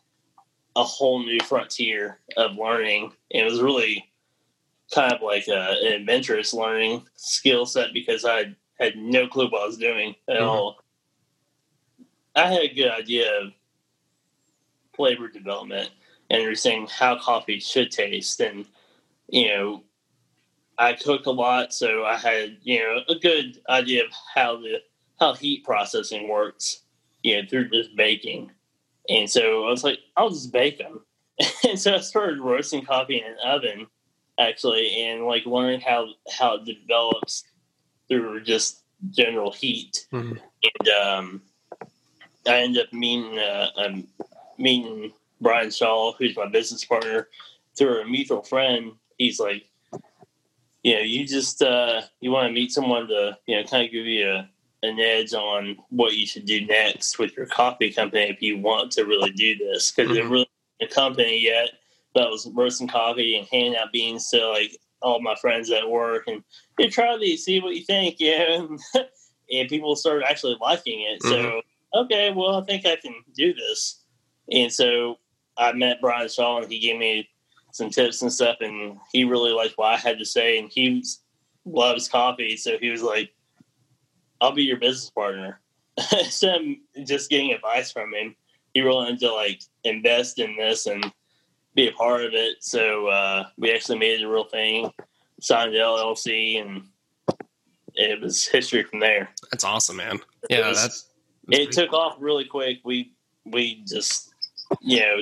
[0.77, 3.13] a whole new frontier of learning.
[3.33, 4.05] And it was really
[4.93, 9.63] kind of like a, an adventurous learning skill set because I had no clue what
[9.63, 10.47] I was doing at Mhm.
[10.47, 10.79] all.
[12.35, 13.53] I had a good idea of
[14.97, 15.91] flavor development
[16.31, 18.41] and understanding how coffee should taste.
[18.41, 18.67] And,
[19.35, 19.83] you know,
[20.79, 24.81] I cooked a lot, so I had, you know, a good idea of how the
[25.19, 26.83] how heat processing works,
[27.23, 28.53] you know, through just baking.
[29.09, 31.05] And so I was like, I'll just bake them.
[31.69, 33.87] and so I started roasting coffee in an oven,
[34.39, 37.43] actually, and like learning how how it develops
[38.09, 40.07] through just general heat.
[40.13, 40.39] Mhm.
[40.79, 41.43] And um,
[42.47, 44.07] I ended up meeting uh, um,
[44.59, 47.27] meeting Brian Shaw, who's my business partner,
[47.77, 48.93] through a mutual friend.
[49.19, 49.65] He's like,
[50.83, 53.93] you know, you just uh, you want to meet someone to you know kind of
[53.93, 54.49] give you a,
[54.83, 58.93] an edge on what you should do next with your coffee company if you want
[58.93, 60.15] to really do this because Mhm.
[60.15, 60.49] they're really
[60.83, 61.71] a company yet
[62.15, 66.25] that was roasting coffee and handing out beans to like all my friends at work
[66.27, 66.43] and
[66.79, 68.53] you try these, see what you think, yeah.
[68.55, 68.81] And,
[69.53, 71.23] and people started actually liking it.
[71.23, 71.63] So
[71.95, 74.03] okay, well, I think I can do this.
[74.51, 75.19] And so
[75.57, 77.29] I met Brian Shaw, and he gave me
[77.75, 81.05] some tips and stuff, and he really liked what I had to say, and he
[81.65, 83.35] loves coffee, so he was like,
[84.41, 85.61] "I'll be your business partner."
[86.29, 88.37] so I'm just getting advice from him.
[88.75, 91.13] He really wanted to like invest in this and
[91.75, 92.59] be a part of it.
[92.61, 94.93] So uh, we actually made it a real thing,
[95.41, 96.85] signed the LLC, and
[97.95, 100.21] it was history from there That's awesome, man.
[100.49, 101.11] Yeah, was- that's,
[101.51, 102.79] it took off really quick.
[102.85, 104.33] We we just
[104.81, 105.17] you know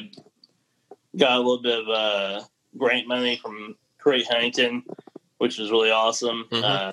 [1.17, 2.45] got a little bit of uh,
[2.77, 4.83] grant money from Create Huntington,
[5.39, 6.47] which was really awesome.
[6.51, 6.63] Mhm.
[6.63, 6.93] Uh,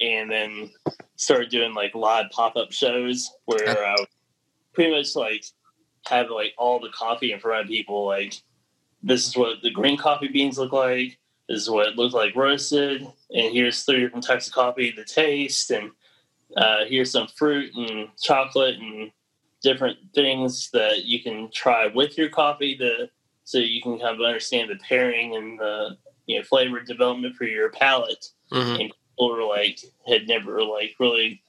[0.00, 0.70] and then
[1.16, 4.08] started doing like live pop up shows where I would
[4.72, 5.44] pretty much like
[6.06, 8.04] have like all the coffee in front of people.
[8.06, 8.34] Like
[9.02, 11.18] this is what the green coffee beans look like.
[11.48, 15.04] This is what it looks like roasted, and here's three different types of coffee to
[15.04, 15.90] taste, and
[16.56, 19.10] uh, here's some fruit and chocolate and
[19.64, 23.08] different things that you can try with your coffee to
[23.44, 25.96] so you can kind of understand the pairing and the
[26.26, 28.26] you know flavor development for your palate.
[28.52, 28.76] Mhm.
[28.76, 31.42] people were like had never like really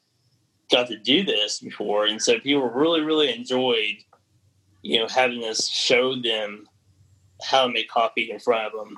[0.71, 2.05] got to do this before.
[2.05, 3.97] And so people really really enjoyed
[4.81, 6.67] you know having us show them
[7.43, 8.97] how to make coffee in front of them.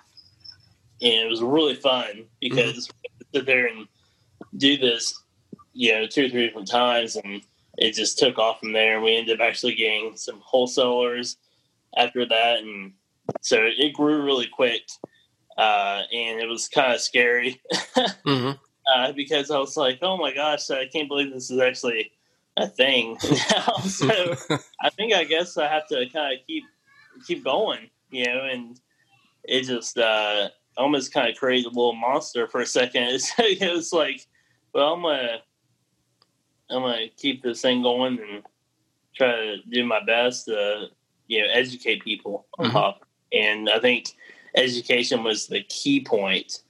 [1.02, 3.88] And it was really fun because we could sit there and
[4.58, 5.22] do this
[5.74, 7.42] you know two or three different times and
[7.78, 11.38] it just took off from there we ended up actually getting some wholesalers
[11.96, 12.94] after that and
[13.42, 14.82] so it grew really quick
[15.58, 17.60] uh, and it was kind of scary
[18.26, 18.60] Mhm.
[18.96, 22.12] uh, because I was like, "Oh my gosh, I can't believe this is actually
[22.58, 23.18] a thing
[23.52, 24.36] now." so
[24.82, 26.64] I think I guess I have to kind of keep
[27.26, 28.80] keep going, you know, and
[29.46, 33.20] it just uh, almost kind of created a little monster for a second.
[33.40, 34.28] It was like,
[34.74, 35.40] well, I'm gonna
[36.70, 38.44] I'm gonna keep this thing going and
[39.16, 40.88] try to do my best to
[41.28, 42.72] you know educate people on Mhm.
[42.72, 43.06] coffee.
[43.34, 44.16] And I think
[44.56, 46.62] education was the key point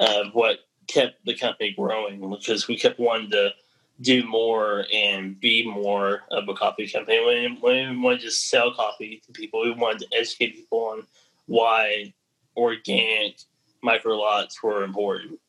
[0.00, 3.52] of what kept the company growing because we kept wanting to
[4.00, 7.18] do more and be more of a coffee company.
[7.18, 9.60] We didn't, we didn't want to just sell coffee to people.
[9.62, 11.06] We wanted to educate people on
[11.46, 12.14] why
[12.56, 13.40] organic
[13.82, 15.40] micro lots were important.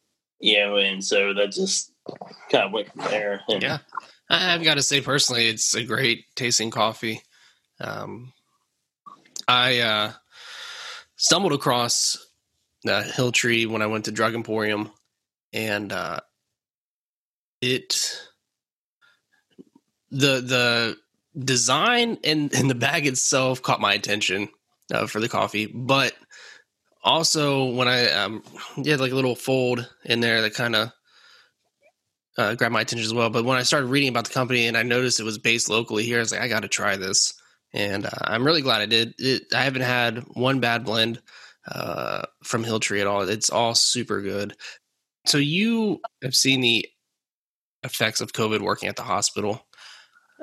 [0.42, 1.94] You know, and so that just
[2.52, 3.42] kind of went from there.
[3.48, 3.78] And Yeah.
[4.30, 7.22] I- I've got to say personally, it's a great tasting coffee.
[7.80, 8.34] Um,
[9.48, 10.12] I uh,
[11.16, 12.18] stumbled across
[12.88, 14.92] uh, Hill Tree when I went to Drug Emporium,
[15.54, 16.20] and uh,
[17.62, 18.18] it
[20.12, 20.98] the the
[21.44, 24.50] design and, and the bag itself caught my attention
[24.94, 26.14] uh, for the coffee, but
[27.04, 28.44] also when I um,
[28.76, 30.92] had like a little fold in there that kind of
[32.40, 33.30] uh, grabbed my attention as well.
[33.30, 36.04] But when I started reading about the company and I noticed it was based locally
[36.04, 37.34] here, I was like, I got to try this,
[37.74, 39.14] and uh, I'm really glad I did.
[39.20, 41.22] It, I haven't had one bad blend
[41.68, 43.22] uh, from Hill Tree at all.
[43.28, 44.56] It's all super good.
[45.26, 46.88] So you have seen the
[47.84, 49.68] effects of COVID working at the hospital.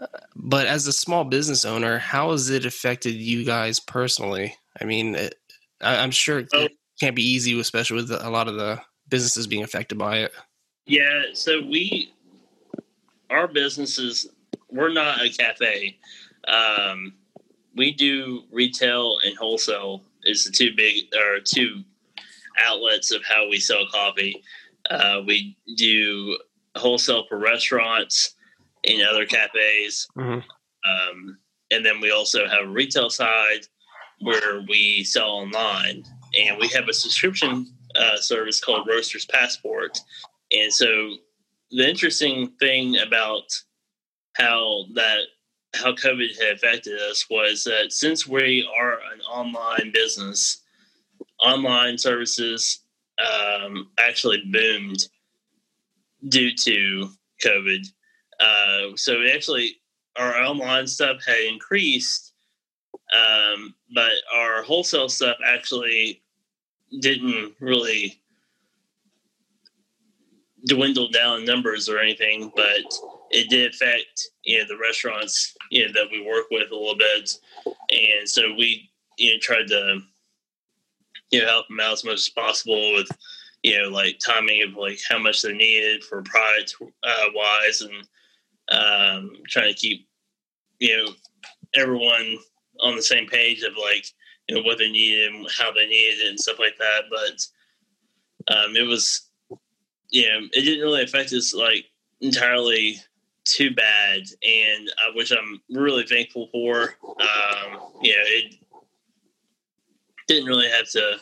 [0.00, 4.54] Uh, But as a small business owner, how has it affected you guys personally?
[4.80, 5.34] I mean, it,
[5.80, 9.64] I, I'm sure it can't be easy, especially with a lot of the businesses being
[9.64, 10.32] affected by it.
[10.86, 12.14] Yeah, so we,
[13.28, 14.28] our businesses,
[14.70, 15.98] we're not a cafe.
[16.46, 17.14] Um,
[17.74, 21.82] we do retail and wholesale is the two big or two
[22.64, 24.42] outlets of how we sell coffee.
[24.88, 26.38] Uh, we do
[26.76, 28.34] wholesale for restaurants
[28.84, 30.06] and other cafes.
[30.16, 30.44] Mhm.
[30.84, 31.38] Um,
[31.72, 33.66] and then we also have a retail side
[34.20, 36.04] where we sell online,
[36.38, 39.98] and we have a subscription uh, service called Roasters Passport.
[40.62, 41.14] And so,
[41.70, 43.44] the interesting thing about
[44.36, 45.20] how that
[45.74, 50.62] how COVID had affected us was that since we are an online business,
[51.44, 52.80] online services
[53.18, 55.08] um, actually boomed
[56.28, 57.08] due to
[57.44, 57.86] COVID.
[58.40, 59.76] Uh, so actually
[60.18, 62.32] our online stuff had increased,
[63.14, 66.22] um, but our wholesale stuff actually
[67.00, 68.20] didn't really
[70.66, 72.84] dwindle down numbers or anything, but
[73.30, 76.96] it did affect you know the restaurants you know that we work with a little
[76.96, 77.30] bit,
[77.90, 80.00] and so we you know tried to
[81.30, 83.08] you know help them out as much as possible with
[83.62, 88.08] you know like timing of like how much they needed for product uh, wise and
[88.68, 90.08] um, trying to keep
[90.78, 91.12] you know
[91.74, 92.36] everyone
[92.80, 94.06] on the same page of like
[94.48, 97.02] you know what they needed and how they needed it and stuff like that.
[97.10, 99.25] But um, it was
[100.22, 101.86] know it didn't really affect us like
[102.20, 102.96] entirely
[103.44, 106.96] too bad, and which I'm really thankful for.
[107.02, 107.80] Um,
[108.12, 108.54] know it
[110.28, 111.16] didn't really have to.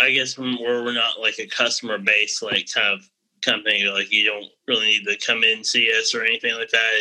[0.00, 3.08] I guess from where we're not like a customer base like kind of
[3.42, 7.00] company, like you don't really need to come in see us or anything like that.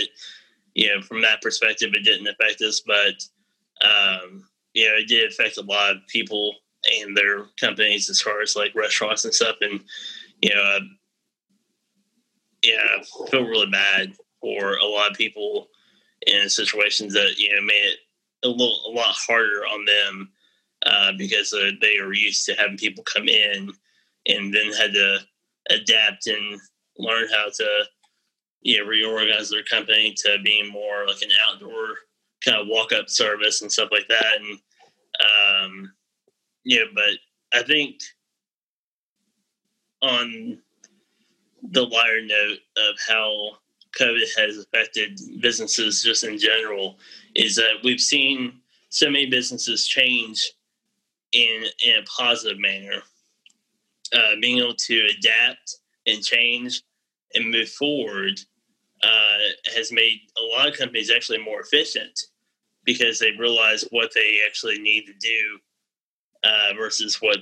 [0.73, 3.23] You know, from that perspective, it didn't affect us, but
[3.87, 6.55] um, you know, it did affect a lot of people
[7.01, 9.55] and their companies as far as like restaurants and stuff.
[9.61, 9.81] And
[10.41, 10.79] you know, uh,
[12.63, 15.67] yeah, I feel really bad for a lot of people
[16.25, 17.99] in situations that you know made it
[18.43, 20.29] a little a lot harder on them
[20.85, 23.71] uh, because uh, they are used to having people come in
[24.27, 25.19] and then had to
[25.69, 26.59] adapt and
[26.97, 27.83] learn how to
[28.61, 31.95] you know reorganize their company to being more like an outdoor
[32.43, 34.59] kind of walk up service and stuff like that and
[35.63, 35.91] um
[36.67, 37.99] yeah but i think
[40.01, 40.59] on
[41.71, 43.51] the lighter note of how
[43.99, 46.97] covid has affected businesses just in general
[47.35, 48.53] is that we've seen
[48.89, 50.53] so many businesses change
[51.31, 53.01] in in a positive manner.
[54.13, 56.81] Uh, being able to adapt and change
[57.33, 58.39] and move forward
[59.03, 59.37] uh,
[59.75, 62.17] has made a lot of companies actually more efficient
[62.85, 65.59] because they realize what they actually need to do
[66.47, 67.39] uh, versus what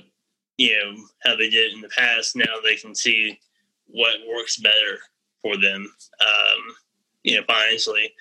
[0.56, 2.36] you know how they did in the past.
[2.36, 3.38] Now they can see
[3.86, 4.98] what works better
[5.42, 5.88] for them,
[6.20, 6.74] um,
[7.22, 8.12] you know, financially,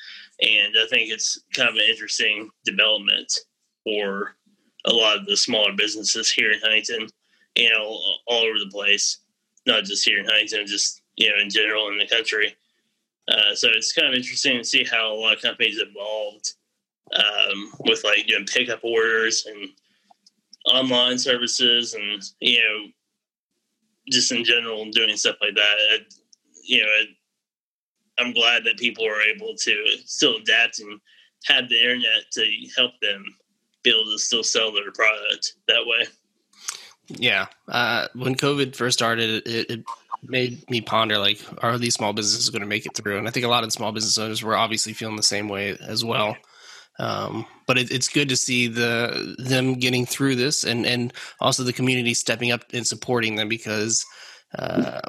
[0.41, 3.34] and I think it's kind of an interesting development
[3.84, 4.36] for
[4.86, 7.08] a lot of the smaller businesses here in Huntington,
[7.56, 9.19] you know, all over the place,
[9.65, 12.56] not just here in Huntington, just you know, in general in the country.
[13.28, 16.54] Uh, so it's kind of interesting to see how a lot of companies evolved
[17.13, 19.69] um, with like doing pickup orders and
[20.67, 22.88] online services, and you know,
[24.10, 25.75] just in general doing stuff like that.
[25.91, 25.97] I,
[26.63, 30.99] you know, I, I'm glad that people are able to still adapt and
[31.45, 33.23] have the internet to help them
[33.84, 36.08] be able to still sell their product that way.
[37.08, 37.45] Yeah.
[37.67, 39.84] Uh, when COVID first started, it, it
[40.23, 43.19] made me ponder like, are these small businesses going to make it through?
[43.19, 45.78] And I think a lot of small business owners were obviously feeling the same way
[45.82, 46.36] as well.
[46.97, 51.63] Um, but it, it's good to see the them getting through this, and and also
[51.63, 54.05] the community stepping up and supporting them because
[54.58, 55.01] uh,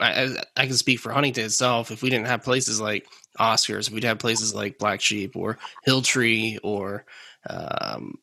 [0.00, 1.90] I, I can speak for Huntington itself.
[1.90, 3.06] If we didn't have places like
[3.38, 7.04] Oscars, if we'd have places like Black Sheep or Hilltree or
[7.48, 8.14] um,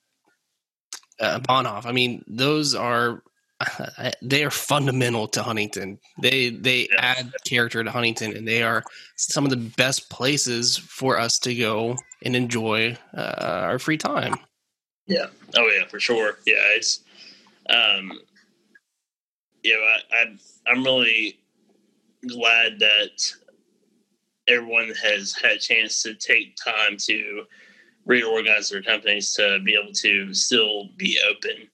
[1.19, 1.85] uh, Bahnhof.
[1.85, 3.23] I mean, those are
[4.21, 5.99] they are fundamental to Huntington.
[6.21, 7.15] They they Yeah.
[7.17, 8.83] add character to Huntington, and they are
[9.15, 14.35] some of the best places for us to go and enjoy uh, our free time.
[15.07, 15.27] Yeah.
[15.55, 16.39] Oh yeah, for sure.
[16.45, 17.01] Yeah, it's
[17.69, 18.11] um,
[19.63, 20.37] you know, I, I
[20.67, 21.39] I'm really
[22.27, 23.33] glad that
[24.47, 27.45] everyone has had a chance to take time to
[28.05, 31.67] reorganize their companies to be able to still be open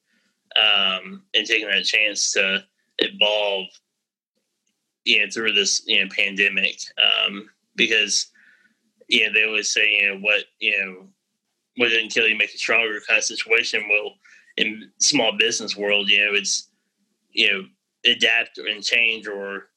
[0.56, 2.64] um, and taking that chance to
[3.00, 3.68] evolve
[5.06, 6.78] you know through this you know pandemic.
[6.98, 8.28] Um, because
[9.08, 11.08] you know they always say you know what you know
[11.78, 13.84] what didn't kill you make you stronger kind of situation.
[13.90, 14.16] Well
[14.58, 16.68] in small business world you know it's
[17.32, 17.64] you know
[18.06, 19.70] adapt and change or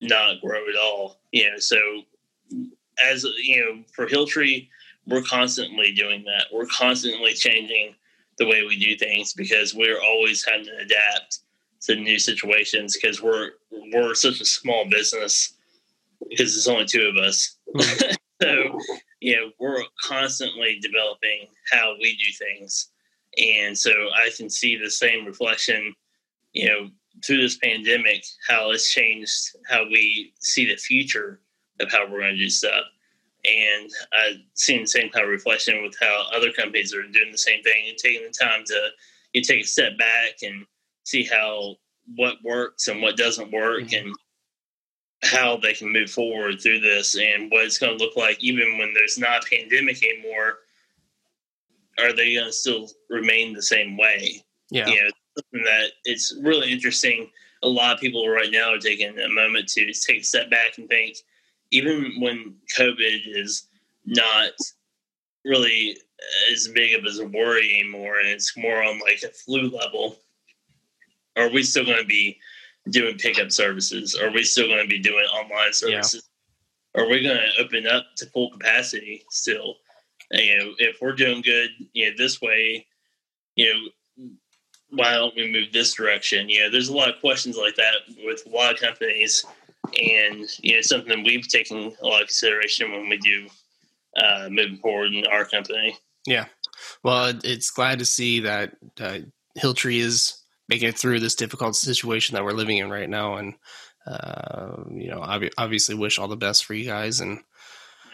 [0.00, 1.58] not grow at all you know.
[1.58, 1.78] So
[3.02, 4.68] as you know for hilltree
[5.08, 6.46] we're constantly doing that.
[6.52, 7.94] We're constantly changing
[8.38, 11.40] the way we do things because we're always having to adapt
[11.82, 13.50] to new situations because we're
[13.92, 15.54] we're such a small business
[16.28, 17.56] because there's only two of us.
[17.74, 18.12] Mm-hmm.
[18.42, 18.78] so,
[19.20, 22.88] you know, we're constantly developing how we do things.
[23.36, 25.94] And so I can see the same reflection,
[26.52, 26.88] you know,
[27.24, 31.40] through this pandemic, how it's changed how we see the future
[31.80, 32.84] of how we're going to do stuff.
[33.48, 37.38] And I've seen the same kind of reflection with how other companies are doing the
[37.38, 38.88] same thing and taking the time to
[39.32, 40.64] you take a step back and
[41.04, 41.76] see how
[42.16, 44.06] what works and what doesn't work mm-hmm.
[44.06, 44.14] and
[45.22, 48.78] how they can move forward through this and what it's going to look like even
[48.78, 50.58] when there's not a pandemic anymore
[51.98, 54.42] are they going to still remain the same way?
[54.70, 54.86] Yeah.
[54.86, 57.30] You know something that it's really interesting.
[57.62, 60.78] A lot of people right now are taking a moment to take a step back
[60.78, 61.18] and think
[61.70, 63.68] even when covid is
[64.06, 64.52] not
[65.44, 65.96] really
[66.52, 70.16] as big of as a worry anymore and it's more on like a flu level
[71.36, 72.38] are we still going to be
[72.90, 74.16] doing pickup services?
[74.16, 76.28] Are we still going to be doing online services?
[76.94, 77.02] Yeah.
[77.02, 79.76] Are we going to open up to full capacity still?
[80.30, 82.86] And, you know, if we're doing good, you know, this way,
[83.54, 84.28] you know,
[84.90, 86.48] why don't we move this direction?
[86.48, 87.94] You know, there's a lot of questions like that
[88.24, 89.44] with a lot of companies,
[90.00, 93.48] and you know, something we've taken a lot of consideration when we do
[94.16, 95.96] uh, moving forward in our company.
[96.26, 96.46] Yeah,
[97.02, 99.20] well, it's glad to see that uh,
[99.58, 103.36] Hilltree is making it through this difficult situation that we're living in right now.
[103.36, 103.54] And,
[104.06, 107.20] uh, you know, ob- obviously wish all the best for you guys.
[107.20, 107.40] And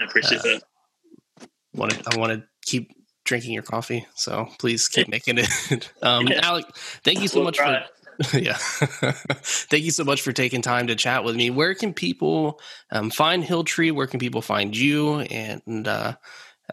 [0.00, 1.48] I appreciate uh, that.
[1.74, 2.92] Wanted, I want to keep
[3.24, 4.06] drinking your coffee.
[4.14, 5.90] So please keep making it.
[6.02, 6.40] um, yeah.
[6.42, 6.66] Alec,
[7.02, 7.84] thank you so we'll much for,
[8.34, 8.56] yeah.
[8.58, 11.50] Thank you so much for taking time to chat with me.
[11.50, 12.60] Where can people
[12.90, 13.92] um, find Hilltree?
[13.92, 15.20] Where can people find you?
[15.20, 16.14] And uh,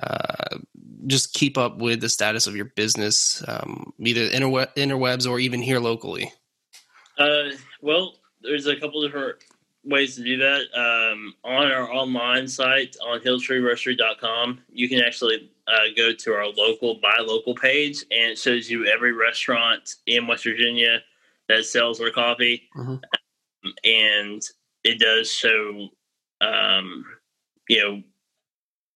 [0.02, 0.58] uh,
[1.08, 5.62] just keep up with the status of your business, um, either interwe- interwebs or even
[5.62, 6.32] here locally?
[7.18, 7.50] Uh,
[7.82, 9.38] well, there's a couple different
[9.84, 10.62] ways to do that.
[10.76, 16.96] Um, on our online site on hilltreeroastery.com, you can actually uh, go to our local
[16.96, 21.02] buy local page, and it shows you every restaurant in West Virginia
[21.50, 22.92] that sells their coffee, mm-hmm.
[22.92, 24.42] um, and
[24.84, 25.90] it does show,
[26.42, 27.06] um,
[27.70, 28.02] you know,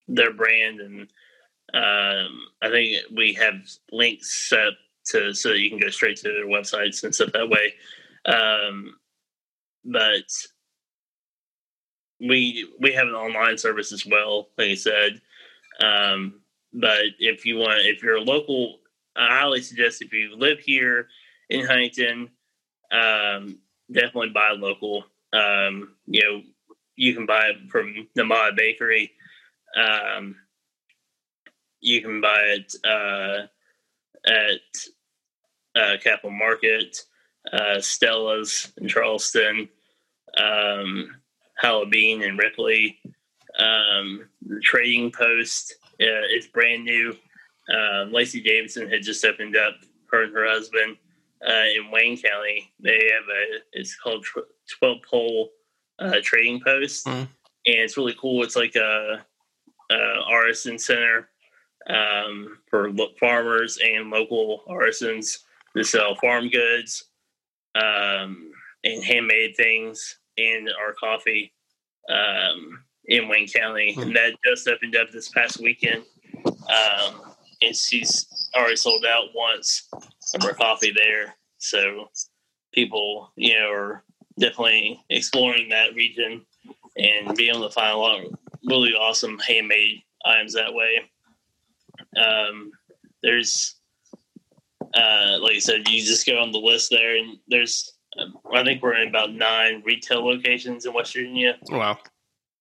[0.07, 1.07] their brand and
[1.73, 3.55] um, I think we have
[3.91, 4.73] links set
[5.07, 7.73] to so that you can go straight to their websites and stuff that way.
[8.25, 8.95] Um,
[9.83, 10.31] but
[12.19, 15.21] we we have an online service as well, like I said.
[15.81, 16.41] Um,
[16.73, 18.79] but if you want, if you're a local,
[19.15, 21.09] I highly suggest if you live here
[21.49, 22.29] in Huntington,
[22.91, 23.59] um,
[23.91, 25.05] definitely buy local.
[25.33, 26.41] Um, you know,
[26.95, 29.11] you can buy it from Nomada Bakery.
[29.75, 30.35] Um,
[31.81, 33.47] you can buy it uh,
[34.27, 34.61] at
[35.75, 36.97] uh, Capitol Market,
[37.51, 39.69] uh, Stella's in Charleston,
[40.37, 41.15] um,
[41.57, 42.99] Halloween in Ripley.
[43.59, 47.15] Um, the Trading Post uh, is brand new.
[47.71, 49.75] Uh, Lacey Davidson had just opened up
[50.11, 50.97] her and her husband
[51.47, 52.71] uh, in Wayne County.
[52.79, 54.25] They have a it's called
[54.79, 55.49] Twelve Pole
[55.99, 57.11] uh, Trading Post, mm.
[57.21, 57.27] and
[57.65, 58.43] it's really cool.
[58.43, 59.25] It's like a,
[59.91, 61.29] a artisan center
[61.87, 65.39] um, for farmers and local artisans
[65.75, 67.05] to sell farm goods
[67.75, 68.51] um,
[68.83, 71.53] and handmade things and our coffee
[72.09, 73.91] um, in Wayne County.
[73.91, 74.01] Mm-hmm.
[74.01, 76.03] And that just opened up this past weekend.
[76.45, 79.89] Um, and she's already sold out once
[80.33, 81.35] of her coffee there.
[81.57, 82.09] So
[82.73, 84.03] people, you know, are
[84.39, 86.45] definitely exploring that region
[86.97, 88.33] and being able to find a lot of
[88.65, 91.11] really awesome handmade items that way.
[92.21, 92.71] Um,
[93.21, 93.75] there's,
[94.93, 97.93] uh, like I said, you just go on the list there, and there's,
[98.53, 101.57] I think we're in about nine retail locations in West Virginia.
[101.69, 101.97] Wow.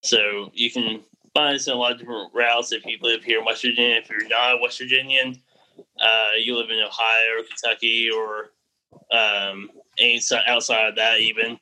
[0.02, 1.00] So you can
[1.34, 3.96] find us in a lot of different routes if you live here in West Virginia.
[3.96, 5.40] If you're not a West Virginian,
[6.00, 8.50] uh, you live in Ohio or Kentucky or
[9.16, 11.58] um, any outside of that, even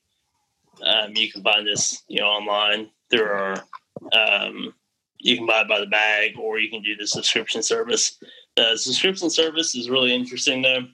[0.82, 3.56] um, you can find this, you know, online through our
[4.12, 4.74] um,
[5.18, 8.18] you can buy it by the bag or you can do the subscription service.
[8.56, 10.86] The subscription service is really interesting though.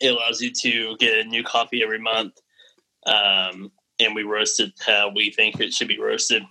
[0.00, 2.34] It allows you to get a new coffee every month.
[3.06, 6.44] Um, and we roast it how we think it should be roasted.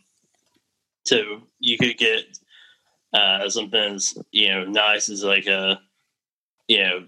[1.06, 2.26] So you could get
[3.14, 5.80] uh, something as you know nice as like a
[6.72, 7.04] you know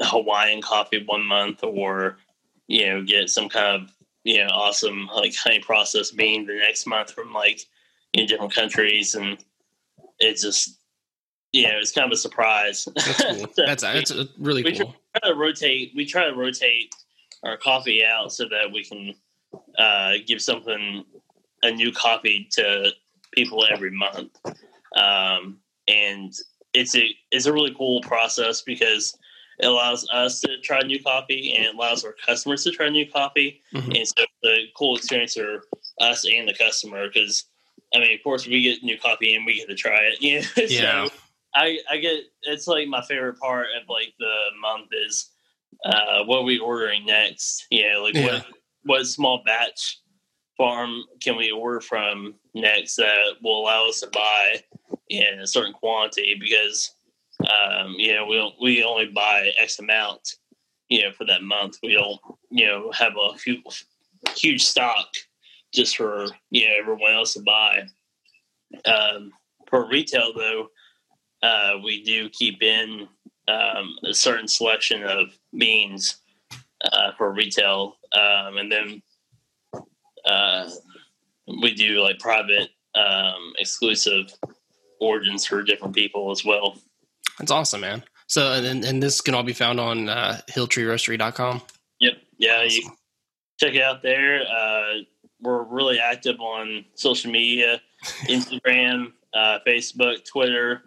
[0.00, 2.18] Hawaiian coffee one month, or
[2.66, 3.90] you know get some kind of
[4.24, 7.60] you know awesome like honey processed bean the next month from like
[8.14, 9.38] in different countries, and
[10.18, 10.80] it's just
[11.52, 12.88] you know it's kind of a surprise.
[12.96, 13.46] That's cool.
[13.56, 14.92] that's, that's really we cool.
[15.16, 15.92] Try to rotate.
[15.94, 16.92] We try to rotate
[17.44, 19.14] our coffee out so that we can
[19.78, 21.04] uh, give something
[21.62, 22.90] a new coffee to
[23.30, 24.36] people every month,
[24.96, 26.34] um, and
[26.72, 29.16] it's a it's a really cool process because
[29.60, 33.60] it allows us to try new coffee and allows our customers to try new coffee,
[33.74, 33.90] mm-hmm.
[33.92, 35.64] and so the cool experience for
[36.00, 37.44] us and the customer because
[37.94, 40.20] I mean, of course, we get new coffee and we get to try it.
[40.20, 40.68] You know?
[40.68, 41.04] Yeah.
[41.06, 41.12] so
[41.54, 45.30] I I get it's like my favorite part of like the month is
[45.84, 47.66] uh what we ordering next.
[47.70, 48.26] You know, like yeah.
[48.26, 48.46] what
[48.84, 50.00] what small batch
[50.56, 54.62] farm can we order from next that will allow us to buy
[55.08, 56.94] in a certain quantity because
[57.40, 60.36] um, you know we we only buy X amount
[60.88, 61.78] you know for that month.
[61.82, 63.86] We don't you know have a huge,
[64.36, 65.08] huge stock
[65.72, 67.82] just for you know everyone else to buy.
[68.84, 69.32] Um,
[69.68, 70.68] for retail though,
[71.42, 73.08] uh, we do keep in
[73.48, 76.18] um, a certain selection of beans
[76.92, 79.02] uh, for retail, um, and then
[80.24, 80.68] uh,
[81.62, 84.32] we do like private um, exclusive
[85.00, 86.76] origins for different people as well.
[87.38, 88.04] That's awesome, man.
[88.26, 91.62] So, and, and this can all be found on uh, hilltreeroastery.com.
[92.00, 92.14] Yep.
[92.38, 92.64] Yeah.
[92.64, 92.68] Awesome.
[92.70, 92.90] You
[93.58, 94.42] check it out there.
[94.42, 95.02] Uh,
[95.40, 97.80] we're really active on social media,
[98.22, 100.82] Instagram, uh, Facebook, Twitter.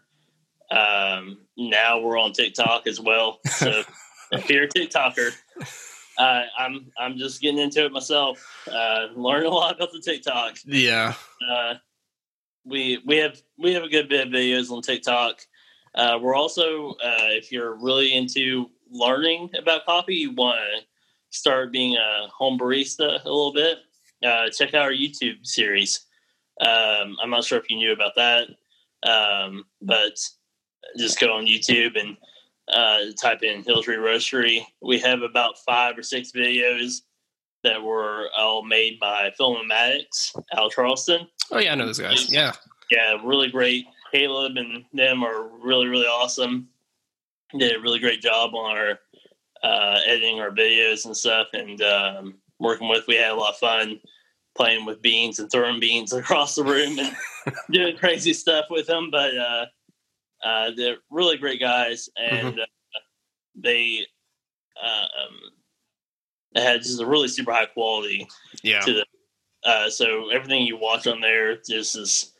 [0.69, 3.39] Um, now we're on TikTok as well.
[3.45, 3.83] So
[4.31, 5.31] if you're a TikToker,
[6.21, 8.45] uh, I'm I'm just getting into it myself.
[8.71, 10.57] Uh, learning a lot about the TikTok.
[10.65, 11.15] Yeah.
[11.49, 11.75] Uh,
[12.63, 15.41] we we have we have a good bit of videos on TikTok.
[15.95, 20.85] Uh, we're also uh, if you're really into learning about coffee, you want to
[21.31, 23.79] start being a home barista a little bit.
[24.23, 26.05] Uh, check out our YouTube series.
[26.59, 28.47] Um, I'm not sure if you knew about that,
[29.09, 30.19] um, but
[30.99, 32.15] just go on YouTube and
[32.67, 34.65] uh, type in Hilltree Roastery.
[34.81, 37.01] We have about five or six videos
[37.63, 41.27] that were all made by Filmatics out Charleston.
[41.51, 42.31] Oh yeah, I know those guys.
[42.31, 42.53] Yeah,
[42.89, 43.85] yeah, really great.
[44.11, 46.67] Caleb and them are really really awesome.
[47.57, 48.99] Did a really great job on our
[49.63, 53.05] uh, editing our videos and stuff, and um, working with.
[53.07, 53.99] We had a lot of fun
[54.55, 57.15] playing with beans and throwing beans across the room and
[57.71, 59.09] doing crazy stuff with them.
[59.11, 59.65] But uh,
[60.43, 62.59] uh, they're really great guys, and mm-hmm.
[62.59, 62.99] uh,
[63.55, 64.05] they
[64.81, 68.27] uh, um, had just a really super high quality.
[68.63, 68.81] Yeah.
[68.81, 69.05] To the,
[69.63, 72.33] uh, so everything you watch on there just is,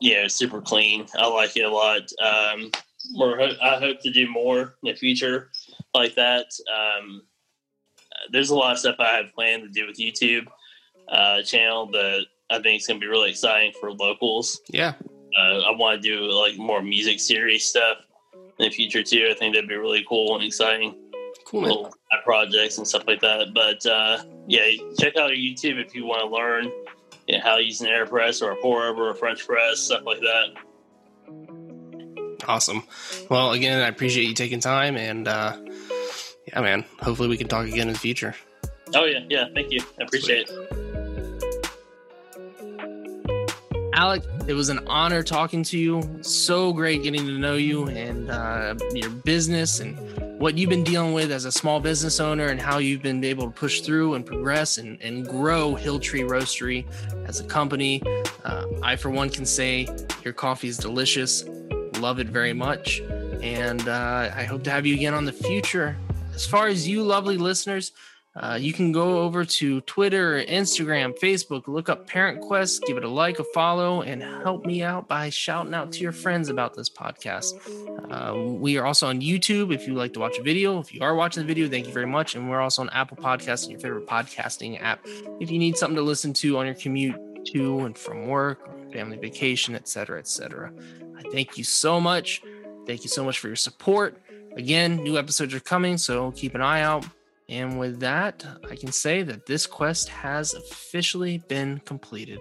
[0.00, 1.06] yeah, super clean.
[1.14, 2.02] I like it a lot.
[2.22, 2.70] Um,
[3.14, 5.50] we're I hope to do more in the future
[5.94, 6.46] like that.
[6.72, 7.22] Um,
[8.30, 10.46] there's a lot of stuff I have planned to do with YouTube
[11.08, 14.60] uh, channel that I think is going to be really exciting for locals.
[14.68, 14.94] Yeah.
[15.36, 17.98] Uh, I want to do like more music series stuff
[18.34, 19.28] in the future too.
[19.30, 20.96] I think that'd be really cool and exciting.
[21.46, 23.54] Cool little projects and stuff like that.
[23.54, 24.64] But uh, yeah,
[24.98, 26.70] check out our YouTube if you want to learn
[27.26, 29.78] you know, how to use an AeroPress or a pour over or a French press,
[29.78, 30.54] stuff like that.
[32.48, 32.82] Awesome.
[33.28, 35.56] Well, again, I appreciate you taking time and uh,
[36.48, 36.84] yeah, man.
[37.00, 38.34] Hopefully, we can talk again in the future.
[38.94, 39.46] Oh yeah, yeah.
[39.54, 39.80] Thank you.
[40.00, 40.68] I appreciate Sweet.
[40.72, 40.79] it.
[43.92, 46.18] Alec, it was an honor talking to you.
[46.22, 49.98] So great getting to know you and uh, your business and
[50.40, 53.46] what you've been dealing with as a small business owner and how you've been able
[53.46, 56.86] to push through and progress and, and grow Hilltree Roastery
[57.26, 58.00] as a company.
[58.44, 59.88] Uh, I, for one, can say
[60.24, 61.44] your coffee is delicious.
[61.98, 63.00] Love it very much.
[63.42, 65.96] And uh, I hope to have you again on the future.
[66.32, 67.92] As far as you lovely listeners,
[68.36, 73.02] uh, you can go over to Twitter, Instagram, Facebook, look up Parent Quest, give it
[73.02, 76.74] a like, a follow, and help me out by shouting out to your friends about
[76.74, 77.52] this podcast.
[78.08, 80.78] Uh, we are also on YouTube if you like to watch a video.
[80.78, 82.36] If you are watching the video, thank you very much.
[82.36, 85.04] And we're also on Apple Podcasts and your favorite podcasting app
[85.40, 87.16] if you need something to listen to on your commute
[87.46, 90.72] to and from work, family vacation, etc., etc.
[91.18, 92.42] I thank you so much.
[92.86, 94.22] Thank you so much for your support.
[94.56, 97.04] Again, new episodes are coming, so keep an eye out.
[97.50, 102.38] And with that, I can say that this quest has officially been completed.